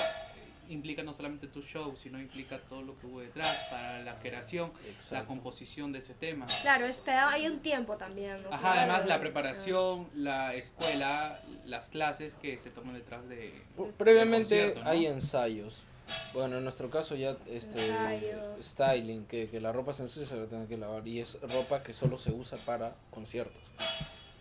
[0.72, 4.72] implica no solamente tu show, sino implica todo lo que hubo detrás para la creación,
[5.10, 6.46] la composición de ese tema.
[6.62, 8.38] Claro, este, hay un tiempo también.
[8.50, 13.62] Ajá, además de- la preparación, la escuela, las clases que se toman detrás de...
[13.98, 15.82] Previamente hay ensayos.
[16.34, 18.60] Bueno, en nuestro caso ya este Ensayos.
[18.62, 21.40] styling, que, que la ropa se ensucia se va a tener que lavar y es
[21.42, 23.62] ropa que solo se usa para conciertos.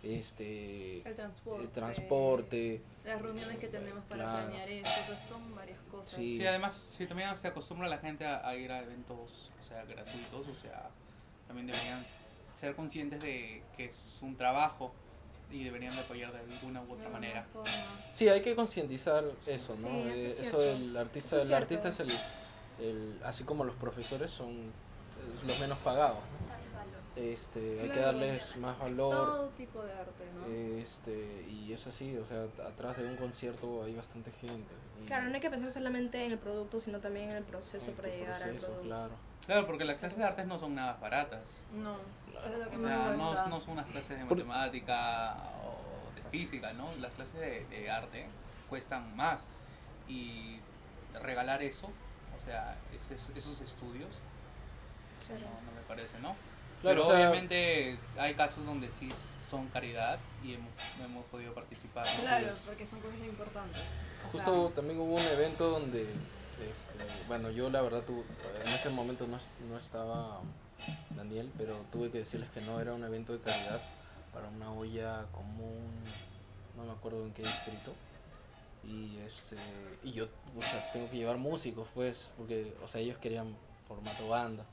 [0.02, 1.62] Este El transporte.
[1.64, 4.46] el transporte, Las reuniones que tenemos para Claro.
[4.48, 6.14] planear eso, son varias cosas.
[6.16, 6.38] Sí.
[6.38, 9.84] Sí, además, si también se acostumbra la gente a, a ir a eventos, o sea,
[9.84, 10.88] gratuitos, o sea,
[11.46, 12.04] también deberían
[12.54, 14.92] ser conscientes de que es un trabajo
[15.50, 17.44] y deberían de apoyar de alguna u otra manera.
[17.52, 17.68] forma.
[18.14, 19.88] Sí, hay que concientizar eso, Sí, ¿no?
[20.00, 22.10] eso Eh, es eso del artista, Eso es el artista es el,
[22.80, 24.72] el- así como los profesores son
[25.46, 26.18] los menos pagados,
[27.14, 28.58] Este, hay que Claro, darles sí.
[28.58, 29.10] más valor.
[29.14, 30.46] Todo tipo de arte, ¿no?
[30.78, 34.72] Este, y es así, o sea, atrás de un concierto hay bastante gente.
[35.06, 38.08] Claro, no hay que pensar solamente en el producto, sino también en el proceso para
[38.08, 38.82] llegar al proceso, producto.
[38.88, 39.12] Claro.
[39.46, 41.42] Claro, porque las clases de artes no son nada baratas.
[41.74, 41.96] No,
[42.46, 46.72] es lo que O me sea, no, son unas clases de matemática o de física,
[46.72, 46.94] ¿no?
[47.00, 48.26] Las clases de, de arte
[48.70, 49.52] cuestan más.
[50.08, 50.60] Y
[51.20, 51.88] regalar eso,
[52.36, 52.76] o sea,
[53.34, 54.20] esos estudios,
[55.30, 55.36] No,
[55.70, 56.34] no me parece, ¿no?
[56.80, 59.08] Claro, Pero o sea- obviamente hay casos donde sí
[59.48, 60.72] son caridad y hemos,
[61.04, 62.04] hemos podido participar.
[62.06, 62.22] ¿no?
[62.22, 63.82] Claro, porque son cosas importantes.
[64.28, 68.24] O sea, Justo también hubo un evento donde, este, bueno, yo la verdad tu-
[68.60, 70.40] en ese momento no, no estaba
[71.16, 73.80] Daniel, pero tuve que decirles que no era un evento de caridad
[74.32, 75.88] para una olla común,
[76.76, 77.92] no me acuerdo en qué distrito.
[78.84, 79.56] Y este
[80.02, 80.26] y yo
[80.58, 83.54] o sea, tengo que llevar músicos pues, porque o sea, ellos querían
[83.86, 84.64] formato banda,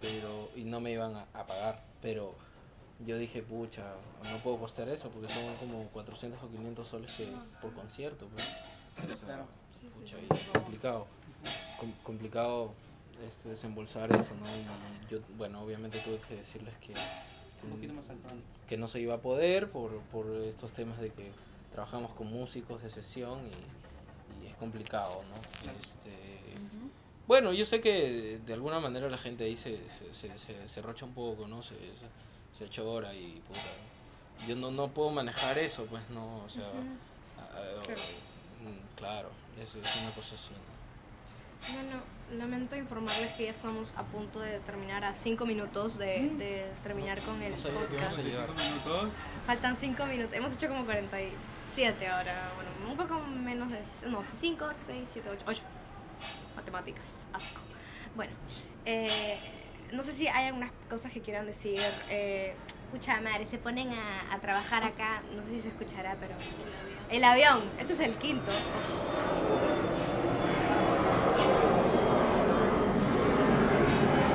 [0.00, 2.34] pero y no me iban a, a pagar, pero
[3.06, 3.84] yo dije, pucha,
[4.30, 7.28] no puedo costear eso porque son como 400 o 500 soles que,
[7.62, 8.26] por concierto.
[8.28, 8.46] Pues.
[9.04, 9.46] O sea, Claro.
[9.80, 11.06] Sí, sí, pucha, sí, y es complicado,
[11.78, 12.72] com- complicado
[13.26, 14.46] este, desembolsar eso, ¿no?
[14.46, 18.28] Y yo, bueno, obviamente tuve que decirles que, que, Un poquito más alto.
[18.68, 21.30] que no se iba a poder por, por estos temas de que
[21.72, 25.36] trabajamos con músicos de sesión y, y es complicado, ¿no?
[25.72, 26.10] Este.
[27.30, 30.82] Bueno, yo sé que de alguna manera la gente ahí se, se, se, se, se
[30.82, 31.62] rocha un poco, ¿no?
[31.62, 33.60] Se, se, se chora y puta.
[34.48, 38.00] Yo no, no puedo manejar eso, pues no, o sea, a- a- Claro.
[38.64, 39.28] mm, claro,
[39.62, 40.50] es, es una cosa así.
[40.52, 41.74] ¿no?
[41.74, 42.00] Bueno,
[42.36, 47.20] lamento informarles que ya estamos a punto de terminar a cinco minutos de, de terminar
[47.20, 47.92] con el No que podcast.
[47.92, 48.48] íbamos a llegar.
[48.50, 49.12] minutos.
[49.46, 50.34] Faltan cinco minutos.
[50.34, 52.50] Hemos hecho como 47 ahora.
[52.56, 53.80] Bueno, un poco menos de.
[54.08, 55.42] No, 5, 6, 7, 8.
[55.46, 55.60] 8.
[56.60, 57.26] Matemáticas.
[57.32, 57.60] Asco.
[58.14, 58.32] Bueno,
[58.84, 59.38] eh,
[59.92, 61.80] no sé si hay algunas cosas que quieran decir.
[62.10, 62.54] Eh,
[62.92, 65.22] Escucha, madre, se ponen a, a trabajar acá.
[65.34, 66.34] No sé si se escuchará, pero.
[67.08, 67.60] El avión.
[67.78, 68.50] Ese es el quinto.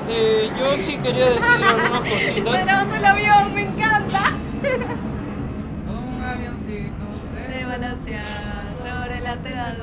[0.08, 2.66] Eh, yo sí quería decir algunas Estoy cositas.
[2.66, 4.32] grabando el avión, me encanta.
[5.90, 7.06] Un avioncito
[7.52, 8.24] Se balancea
[8.78, 9.76] sobre la tela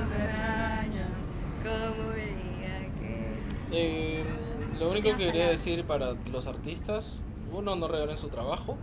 [4.84, 7.22] lo único que quería decir para los artistas,
[7.52, 8.76] uno, no regalen su trabajo.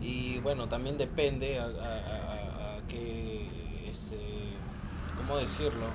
[0.00, 3.46] Y bueno, también depende a, a, a- a qué,
[3.88, 4.16] este,
[5.16, 5.86] ¿cómo decirlo?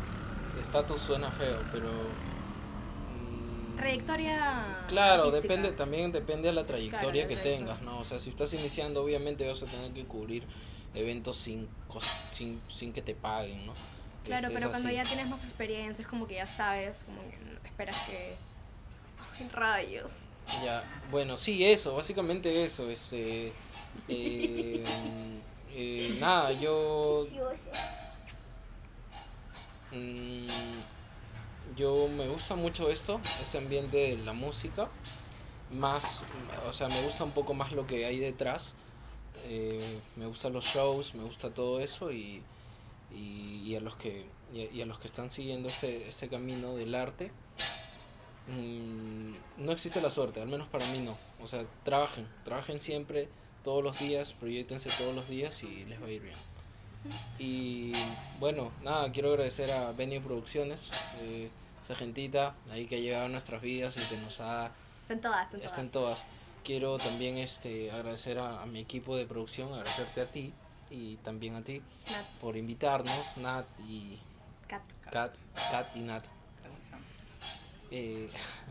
[0.62, 1.90] Estatus suena feo, pero...
[1.90, 4.86] mm, Trayectoria.
[4.88, 5.54] Claro, artística.
[5.56, 8.00] depende, también depende de la trayectoria Claro, que tengas, ¿no?
[8.00, 10.44] O sea, si estás iniciando, obviamente vas a tener que cubrir
[10.96, 11.68] eventos sin,
[12.32, 13.74] sin, sin que te paguen, ¿no?
[14.24, 14.98] Claro, pero cuando así.
[14.98, 18.36] ya tienes más experiencia, es como que ya sabes, como que esperas que.
[19.40, 20.12] Ay, rayos.
[20.64, 23.52] Ya, bueno, sí, eso, básicamente eso, es, eh,
[24.08, 24.84] eh,
[25.74, 27.26] eh, nada, yo,
[29.92, 30.48] mm,
[31.76, 34.88] yo me gusta mucho esto, este ambiente de la música,
[35.72, 36.24] más,
[36.68, 38.74] o sea, me gusta un poco más lo que hay detrás,
[39.44, 42.42] eh, me gustan los shows, me gusta todo eso y,
[43.14, 46.30] y, y a los que y a- y a los que están siguiendo este, este
[46.30, 47.32] camino del arte,
[48.48, 51.18] mm, no existe la suerte, al menos para mí no.
[51.42, 53.30] O sea, trabajen, trabajen siempre,
[53.64, 56.36] todos los días, proyectense todos los días y les va a ir bien.
[57.40, 57.94] Y
[58.40, 60.90] bueno, nada, quiero agradecer a Venue Producciones,
[61.22, 61.50] eh,
[61.84, 64.72] esa gentita ahí que ha llegado a nuestras vidas y que nos ha
[65.04, 65.66] Están todas, están todas.
[65.72, 66.24] están todas.
[66.64, 70.54] Quiero también este agradecer a, a mi equipo de producción, agradecerte a ti
[70.90, 71.82] y también a ti
[72.12, 74.18] Nat, por invitarnos, Nat y
[74.68, 74.82] Kat.
[75.12, 75.36] Kat,
[75.72, 76.26] Kat y Nat.
[77.92, 78.28] Eh,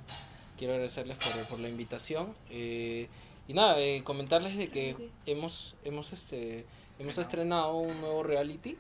[0.59, 2.35] quiero agradecerles por, por la invitación.
[2.51, 3.09] eh,
[3.49, 6.67] y nada, eh, comentarles de que hemos, hemos, este,
[6.99, 8.77] hemos estrenado un nuevo reality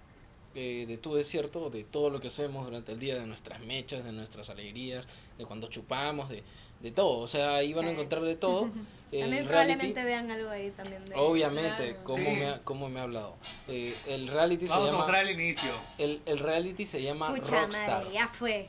[0.57, 4.05] eh, de tu desierto, de todo lo que hacemos durante el día, de nuestras mechas,
[4.05, 5.07] de nuestras alegrías,
[5.39, 6.43] de cuando chupamos, de,
[6.81, 7.19] de todo.
[7.21, 8.63] O sea, ahí van a encontrar de todo.
[9.13, 11.15] También El reality, probablemente vean algo ahí también de...
[11.15, 12.03] obviamente, Claro.
[12.05, 12.31] como, Sí.
[12.41, 13.37] me ha, cómo me ha hablado.
[13.69, 14.99] Eh, el reality Vamos se a llama...
[14.99, 15.71] mostrar el inicio.
[15.97, 18.03] El, el reality se llama Pucha Rockstar.
[18.03, 18.69] madre, ya fue.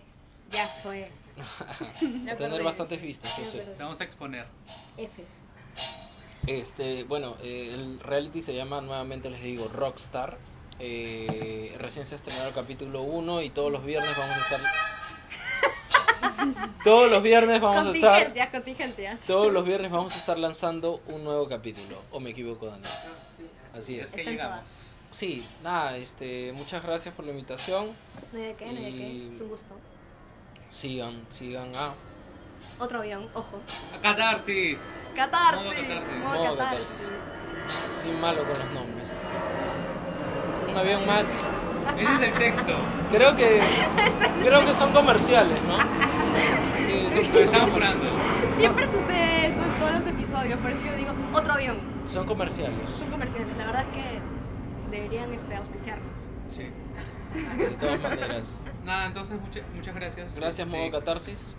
[0.52, 1.10] Ya fue.
[2.38, 3.36] Tener bastantes vistas.
[3.36, 4.46] Te vamos a exponer.
[4.98, 5.24] F.
[6.48, 10.38] Este, bueno, eh, el reality se llama, nuevamente les digo, Rockstar.
[10.80, 14.62] Eh, recién se estrenó el capítulo 1 y todos los viernes vamos a estar...
[16.84, 18.12] todos los viernes vamos a estar...
[18.12, 19.26] Contingencias, contingencias.
[19.26, 22.02] Todos los viernes vamos a estar lanzando un nuevo capítulo.
[22.12, 22.92] ¿O me equivoco, Daniel?
[23.74, 24.06] Así es.
[24.06, 24.88] Es que llegamos.
[25.12, 27.88] Sí, nada, este, muchas gracias por la invitación.
[28.32, 29.30] No de qué, no de qué.
[29.32, 29.76] Es un gusto.
[30.70, 31.94] Sigan, sigan a...
[32.80, 33.60] Otro avión, ojo.
[34.02, 35.14] Catarsis.
[35.16, 35.64] Catarsis.
[35.64, 36.16] Modo catarsis.
[36.24, 36.88] Modo Modo catarsis.
[38.04, 39.08] Sin malo con los nombres.
[40.70, 41.44] Un avión más...
[41.98, 42.74] Ese es el texto.
[43.12, 43.62] Creo que
[44.44, 45.78] creo que son comerciales, ¿no?
[46.76, 48.06] Sí, son- Lo estamos jurando.
[48.58, 51.80] Siempre sucede eso en todos los episodios, por eso yo digo, otro avión.
[52.12, 52.78] son comerciales.
[53.00, 54.20] Son comerciales, la verdad es que
[54.92, 56.20] deberían este, auspiciarnos.
[56.50, 56.70] Sí.
[57.58, 58.56] De todas maneras.
[58.88, 60.36] Nada, entonces muchas muchas gracias.
[60.36, 61.54] Gracias Este, Modo Catarsis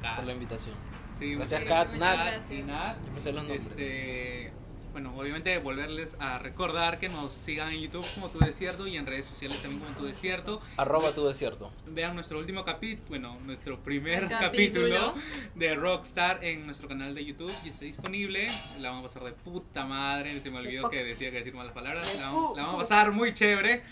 [0.00, 0.16] Kat.
[0.16, 0.74] por la invitación.
[1.18, 2.16] Sí, Gracias Kat, Nat.
[2.18, 2.50] gracias.
[2.52, 2.96] y Nat.
[3.04, 3.66] Yo me sé los nombres.
[3.66, 4.52] Este,
[4.92, 9.06] bueno, obviamente volverles a recordar que nos sigan en YouTube como Tu Desierto y en
[9.06, 10.60] redes sociales también como Tu Desierto.
[10.76, 11.72] Arroba tu desierto.
[11.86, 14.88] Vean nuestro último capítulo, bueno, nuestro primer Capítulo.
[14.98, 15.14] capítulo
[15.54, 18.48] de Rockstar en nuestro canal de YouTube y está disponible.
[18.80, 21.72] La vamos a pasar de puta madre, se me olvidó que decía que decir malas
[21.72, 22.12] palabras.
[22.16, 23.82] La, vamos- la vamos a pasar muy chévere.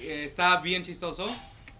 [0.00, 1.26] Eh, está bien chistoso.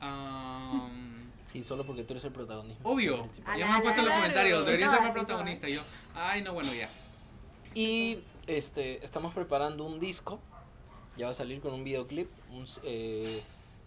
[0.01, 1.14] Am,
[1.55, 2.82] Sí, solo porque tú eres el protagonista.
[2.82, 5.68] obvio, ya me han puesto en los comentarios, debería ser más protagonista.
[5.68, 5.82] Y yo,
[6.12, 6.90] ay, no, bueno, ya.
[7.74, 8.18] Y
[8.49, 10.40] este estamos preparando un disco.
[11.16, 12.28] Ya va a salir con un videoclip.
[12.51, 13.40] un eh,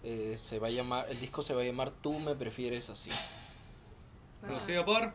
[0.04, 3.10] eh, se va a llamar, el disco se va a llamar Tú me prefieres así.
[4.40, 5.14] Producido por.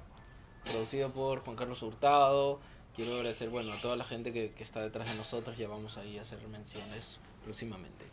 [0.64, 2.60] Producido por Juan Carlos Hurtado.
[2.94, 5.56] Quiero agradecer, bueno, a toda la gente que, que está detrás de nosotros.
[5.56, 8.11] Ya vamos ahí a hacer menciones próximamente.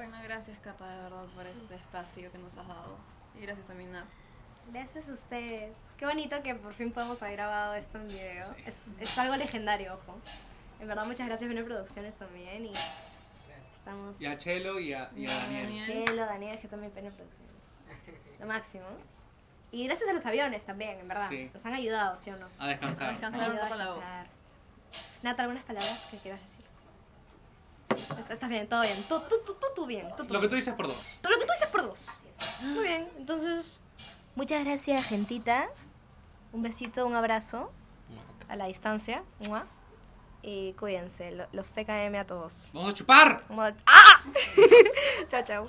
[0.00, 2.96] Bueno, gracias Cata de verdad por este espacio que nos has dado.
[3.38, 4.06] Y gracias a mi Nat.
[4.72, 5.76] Gracias a ustedes.
[5.98, 8.46] Qué bonito que por fin podamos haber grabado esto en video.
[8.46, 8.62] Sí.
[8.64, 10.18] Es, es algo legendario, ojo.
[10.80, 12.64] En verdad, muchas gracias a Bene Producciones también.
[12.64, 12.72] Y
[13.70, 14.18] estamos.
[14.22, 15.84] Y a Chelo y a, y a Daniel.
[15.84, 17.52] Chelo, Daniel, que también Bene Producciones.
[18.40, 18.86] Lo máximo.
[19.70, 21.28] Y gracias a los aviones también, en verdad.
[21.28, 21.50] Sí.
[21.52, 22.48] Nos han ayudado, ¿sí o no?
[22.58, 23.06] A descansar.
[23.06, 23.50] A descansar.
[23.50, 24.04] Un poco a la voz.
[25.22, 26.69] Nata, ¿algunas palabras que quieras decir?
[28.18, 29.02] Está- Estás bien, todo bien.
[29.08, 30.08] Tú, tú, tú, tú, bien.
[30.16, 31.18] Tú, tú Lo que tú dices por dos.
[31.22, 32.06] Lo que tú dices por dos.
[32.62, 33.80] Muy bien, entonces,
[34.34, 35.68] muchas gracias, gentita.
[36.52, 37.70] Un besito, un abrazo
[38.48, 39.22] a la distancia.
[39.40, 39.66] ¡Mua!
[40.42, 42.70] Y cuídense, lo- los TKM a todos.
[42.72, 43.44] Vamos a chupar.
[43.86, 44.22] ¡Ah!
[45.28, 45.68] chao, chao.